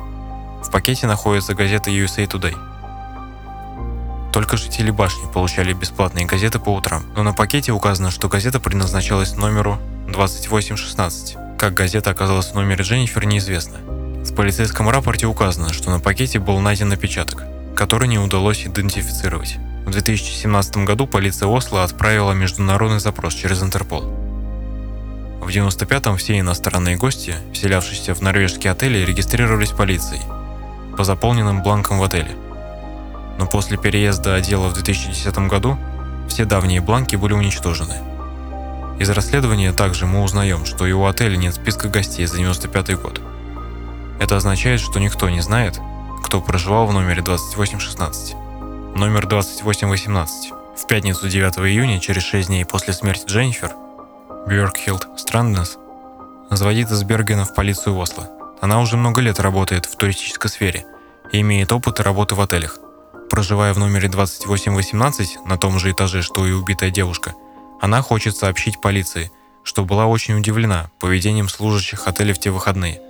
[0.63, 2.57] В пакете находится газета USA Today–
[4.33, 9.37] только жители башни получали бесплатные газеты по утрам, но на пакете указано, что газета предназначалась
[9.37, 11.37] номеру 2816.
[11.59, 13.79] Как газета оказалась в номере Дженнифер, неизвестно.
[13.79, 17.43] В полицейском рапорте указано, что на пакете был найден напечаток,
[17.81, 19.57] который не удалось идентифицировать.
[19.87, 24.03] В 2017 году полиция Осло отправила международный запрос через Интерпол.
[25.41, 30.20] В 95-м все иностранные гости, вселявшиеся в норвежские отели, регистрировались полицией
[30.95, 32.37] по заполненным бланкам в отеле–
[33.41, 35.78] но после переезда отдела в 2010 году
[36.28, 37.95] все давние бланки были уничтожены.
[38.99, 43.22] Из расследования также мы узнаем, что и у отеля нет списка гостей за 95 год.
[44.20, 45.81] Это означает, что никто не знает,
[46.23, 48.35] кто проживал в номере 2816.
[48.95, 50.53] Номер 2818.
[50.77, 53.75] В пятницу 9 июня, через 6 дней после смерти Дженнифер,
[54.47, 55.79] Бьоркхилд Странднес
[56.51, 58.29] звонит из Бергена в полицию Осло.
[58.61, 60.87] Она уже много лет работает в туристической сфере
[61.33, 62.79] и имеет опыт работы в отелях–
[63.31, 67.35] Проживая в номере 2818 на том же этаже, что и убитая девушка,
[67.81, 69.31] она хочет сообщить полиции,
[69.62, 73.01] что была очень удивлена поведением служащих отеля в те выходные.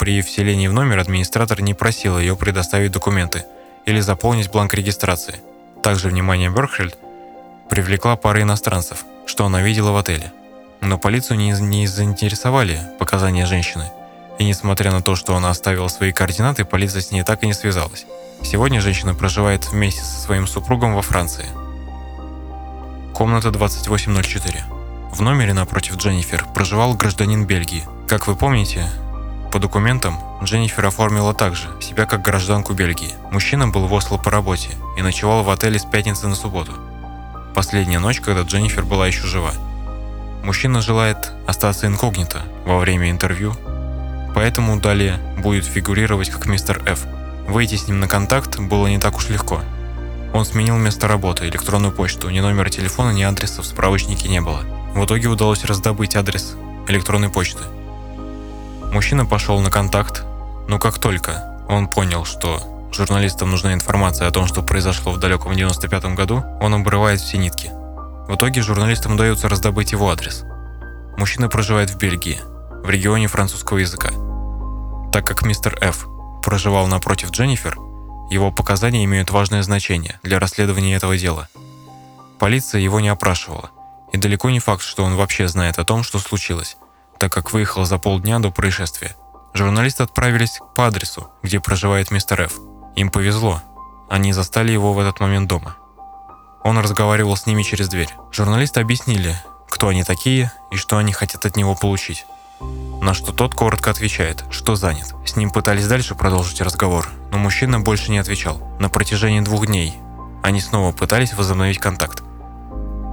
[0.00, 3.44] При вселении в номер администратор не просил ее предоставить документы
[3.84, 5.42] или заполнить бланк регистрации.
[5.82, 6.96] Также внимание Берхельд
[7.68, 10.32] привлекла пара иностранцев, что она видела в отеле.
[10.80, 13.92] Но полицию не, не заинтересовали показания женщины,
[14.38, 17.52] и несмотря на то, что она оставила свои координаты, полиция с ней так и не
[17.52, 18.06] связалась.
[18.42, 21.44] Сегодня женщина проживает вместе со своим супругом во Франции.
[23.12, 24.64] Комната 2804.
[25.12, 27.84] В номере напротив Дженнифер проживал гражданин Бельгии.
[28.08, 28.88] Как вы помните,
[29.50, 33.14] по документам Дженнифер оформила также себя как гражданку Бельгии.
[33.32, 36.72] Мужчина был в Осло по работе и ночевал в отеле с пятницы на субботу.
[37.54, 39.52] Последняя ночь, когда Дженнифер была еще жива.
[40.44, 43.54] Мужчина желает остаться инкогнито во время интервью,
[44.34, 47.04] поэтому далее будет фигурировать как мистер Ф.
[47.48, 49.60] Выйти с ним на контакт было не так уж легко.
[50.32, 54.62] Он сменил место работы, электронную почту, ни номера телефона, ни адреса в справочнике не было.
[54.94, 56.54] В итоге удалось раздобыть адрес
[56.86, 57.64] электронной почты.
[58.92, 60.24] Мужчина пошел на контакт,
[60.66, 65.54] но как только он понял, что журналистам нужна информация о том, что произошло в далеком
[65.54, 67.70] 95 году, он обрывает все нитки.
[68.28, 70.44] В итоге журналистам удается раздобыть его адрес.
[71.16, 72.40] Мужчина проживает в Бельгии,
[72.82, 74.10] в регионе французского языка.
[75.12, 76.06] Так как мистер Ф
[76.42, 77.76] проживал напротив Дженнифер,
[78.30, 81.48] его показания имеют важное значение для расследования этого дела.
[82.38, 83.70] Полиция его не опрашивала,
[84.12, 86.76] и далеко не факт, что он вообще знает о том, что случилось,
[87.20, 89.14] так как выехал за полдня до происшествия.
[89.52, 92.54] Журналисты отправились по адресу, где проживает мистер Ф.
[92.96, 93.60] Им повезло,
[94.08, 95.76] они застали его в этот момент дома.
[96.64, 98.08] Он разговаривал с ними через дверь.
[98.32, 99.36] Журналисты объяснили,
[99.68, 102.24] кто они такие и что они хотят от него получить.
[103.02, 105.14] На что тот коротко отвечает, что занят.
[105.26, 108.58] С ним пытались дальше продолжить разговор, но мужчина больше не отвечал.
[108.78, 109.94] На протяжении двух дней
[110.42, 112.22] они снова пытались возобновить контакт,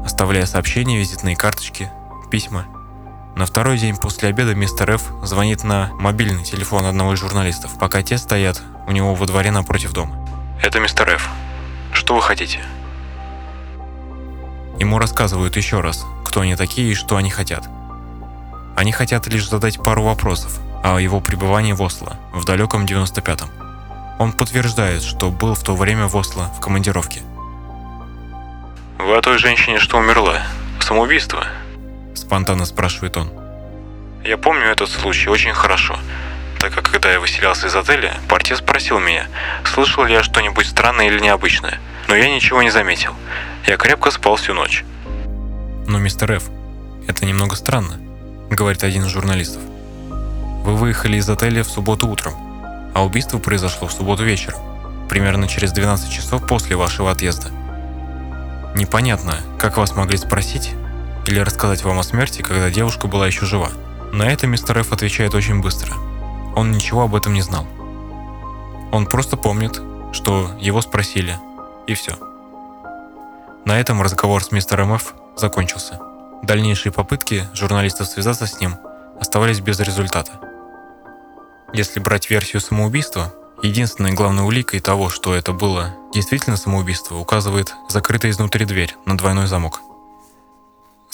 [0.05, 1.91] оставляя сообщения, визитные карточки,
[2.31, 2.67] письма.
[3.37, 8.01] На второй день после обеда мистер Ф звонит на мобильный телефон одного из журналистов, пока
[8.01, 10.17] те стоят у него во дворе напротив дома.
[10.59, 11.29] «Это мистер Ф.
[11.91, 12.65] Что вы хотите?»
[14.79, 17.69] Ему рассказывают еще раз, кто они такие и что они хотят.
[18.75, 23.49] Они хотят лишь задать пару вопросов о его пребывании в Осло в далеком 95-м.
[24.17, 27.21] Он подтверждает, что был в то время в Осло в командировке.
[28.97, 30.41] «Вы о той женщине, что умерла?
[30.79, 31.45] Самоубийство?»
[32.27, 33.31] Спонтанно спрашивает он.
[34.25, 35.97] «Я помню этот случай очень хорошо,
[36.59, 39.27] так как когда я выселялся из отеля, портье спросил меня,
[39.63, 43.13] слышал ли я что-нибудь странное или необычное, но я ничего не заметил.
[43.65, 44.83] Я крепко спал всю ночь.
[45.87, 46.43] Но, мистер Ф,
[47.07, 47.97] это немного странно,
[48.49, 49.61] говорит один из журналистов.
[50.65, 52.33] Вы выехали из отеля в субботу утром,
[52.93, 54.59] а убийство произошло в субботу вечером,
[55.07, 57.51] примерно через 12 часов после вашего отъезда.
[58.75, 60.73] Непонятно, как вас могли спросить
[61.27, 63.69] или рассказать вам о смерти, когда девушка была еще жива.
[64.13, 65.93] На это мистер Ф отвечает очень быстро.
[66.55, 67.67] Он ничего об этом не знал.
[68.91, 69.81] Он просто помнит,
[70.13, 71.37] что его спросили,
[71.85, 72.17] и все.
[73.65, 75.99] На этом разговор с мистером Ф закончился.
[76.43, 78.77] Дальнейшие попытки журналистов связаться с ним
[79.19, 80.39] оставались без результата.
[81.73, 88.31] Если брать версию самоубийства, единственной главной уликой того, что это было действительно самоубийство, указывает закрытая
[88.31, 89.81] изнутри дверь на двойной замок.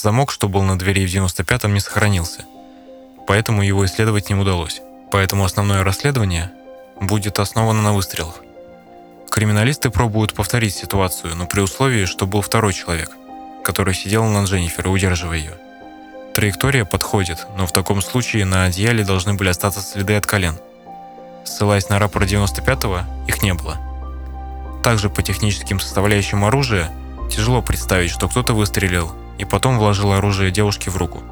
[0.03, 2.45] Замок, что был на двери в 95-м, не сохранился,
[3.25, 4.81] поэтому его исследовать не удалось.
[5.11, 6.51] Поэтому основное расследование
[6.99, 8.41] будет основано на выстрелах.
[9.29, 13.11] Криминалисты пробуют повторить ситуацию, но при условии, что был второй человек–
[13.63, 15.53] который сидел над Дженнифер, удерживая ее.
[16.35, 20.57] Траектория подходит, но в таком случае на одеяле должны были остаться следы от колен.
[21.45, 23.77] Ссылаясь на рапорт 95-го, их не было.
[24.83, 26.91] Также по техническим составляющим оружия
[27.31, 31.23] тяжело представить, что кто-то выстрелил и потом вложил оружие девушке в руку.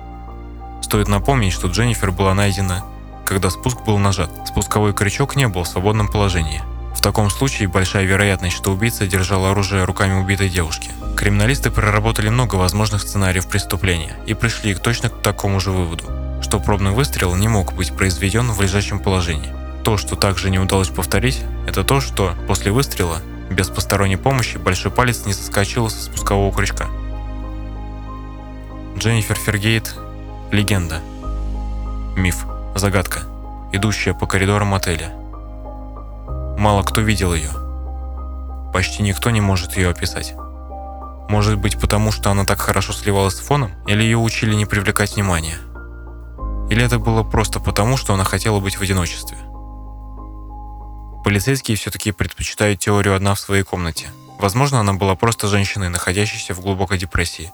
[0.81, 2.83] Стоит напомнить, что Дженнифер была найдена,
[3.25, 4.29] когда спуск был нажат.
[4.47, 6.61] Спусковой крючок не был в свободном положении.
[6.93, 10.91] В таком случае большая вероятность, что убийца держал оружие руками убитой девушки.
[11.15, 16.03] Криминалисты проработали много возможных сценариев преступления и пришли точно к такому же выводу,
[16.41, 19.53] что пробный выстрел не мог быть произведен в лежачем положении.
[19.83, 24.91] То, что также не удалось повторить, это то, что после выстрела без посторонней помощи большой
[24.91, 26.87] палец не соскочил со спускового крючка.
[29.01, 29.95] Дженнифер Фергейт–
[30.51, 31.01] легенда.
[32.15, 32.45] Миф,
[32.75, 33.21] загадка,
[33.71, 35.11] идущая по коридорам отеля.
[36.55, 37.49] Мало кто видел ее.
[38.71, 40.35] Почти никто не может ее описать.
[41.29, 43.71] Может быть потому, что она так хорошо сливалась с фоном?
[43.87, 45.57] Или ее учили не привлекать внимания?
[46.69, 49.39] Или это было просто потому, что она хотела быть в одиночестве?
[51.23, 54.11] Полицейские все-таки предпочитают теорию «одна в своей комнате».
[54.37, 57.51] Возможно, она была просто женщиной, находящейся в глубокой депрессии,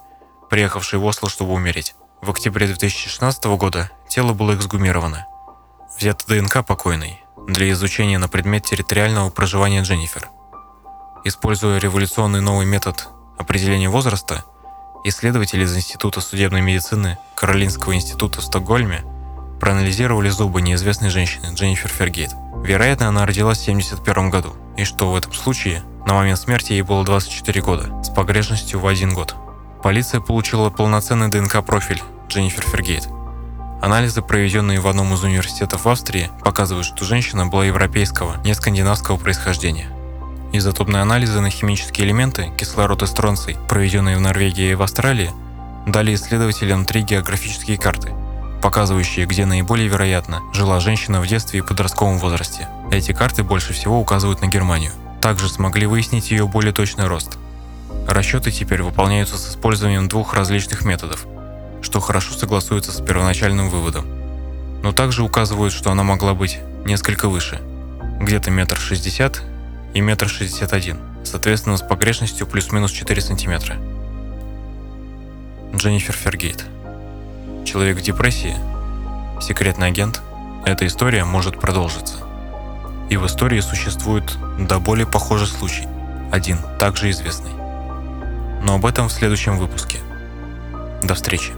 [0.49, 1.95] приехавшей в Осло, чтобы умереть.
[2.21, 5.27] В октябре 2016 года тело было эксгумировано.
[5.97, 10.29] Взято ДНК покойной для изучения на предмет территориального проживания Дженнифер.
[11.23, 14.43] Используя революционный новый метод определения возраста,
[15.03, 19.03] исследователи из Института судебной медицины Каролинского института в Стокгольме
[19.59, 22.31] проанализировали зубы неизвестной женщины Дженнифер Фергейт.
[22.63, 26.81] Вероятно, она родилась в 1971 году, и что в этом случае на момент смерти ей
[26.81, 29.35] было 24 года, с погрешностью в один год.
[29.87, 33.07] Полиция получила полноценный ДНК-профиль Дженнифер Фергейт.
[33.81, 39.15] Анализы, проведенные в одном из университетов в Австрии, показывают, что женщина была европейского, не скандинавского
[39.15, 39.87] происхождения.
[40.51, 45.31] Изотопные анализы на химические элементы, кислород и стронций, проведенные в Норвегии и в Австралии,
[45.85, 48.11] дали исследователям три географические карты,
[48.61, 52.67] показывающие, где наиболее вероятно жила женщина в детстве и подростковом возрасте.
[52.91, 54.91] Эти карты больше всего указывают на Германию.
[55.21, 57.37] Также смогли выяснить ее более точный рост.
[58.07, 61.27] Расчеты теперь выполняются с использованием двух различных методов,
[61.81, 64.05] что хорошо согласуется с первоначальным выводом.
[64.81, 67.59] Но также указывают, что она могла быть несколько выше,
[68.21, 69.43] где-то метр шестьдесят
[69.93, 73.75] и метр шестьдесят один, соответственно с погрешностью плюс-минус 4 сантиметра.
[75.75, 76.65] Дженнифер Фергейт.
[77.65, 78.55] человек в депрессии,
[79.41, 80.21] секретный агент,
[80.65, 82.15] эта история может продолжиться.
[83.09, 85.87] И в истории существует до более похожий случай,
[86.31, 87.66] один также известный.
[88.61, 89.99] Но об этом в следующем выпуске.
[91.03, 91.53] До встречи.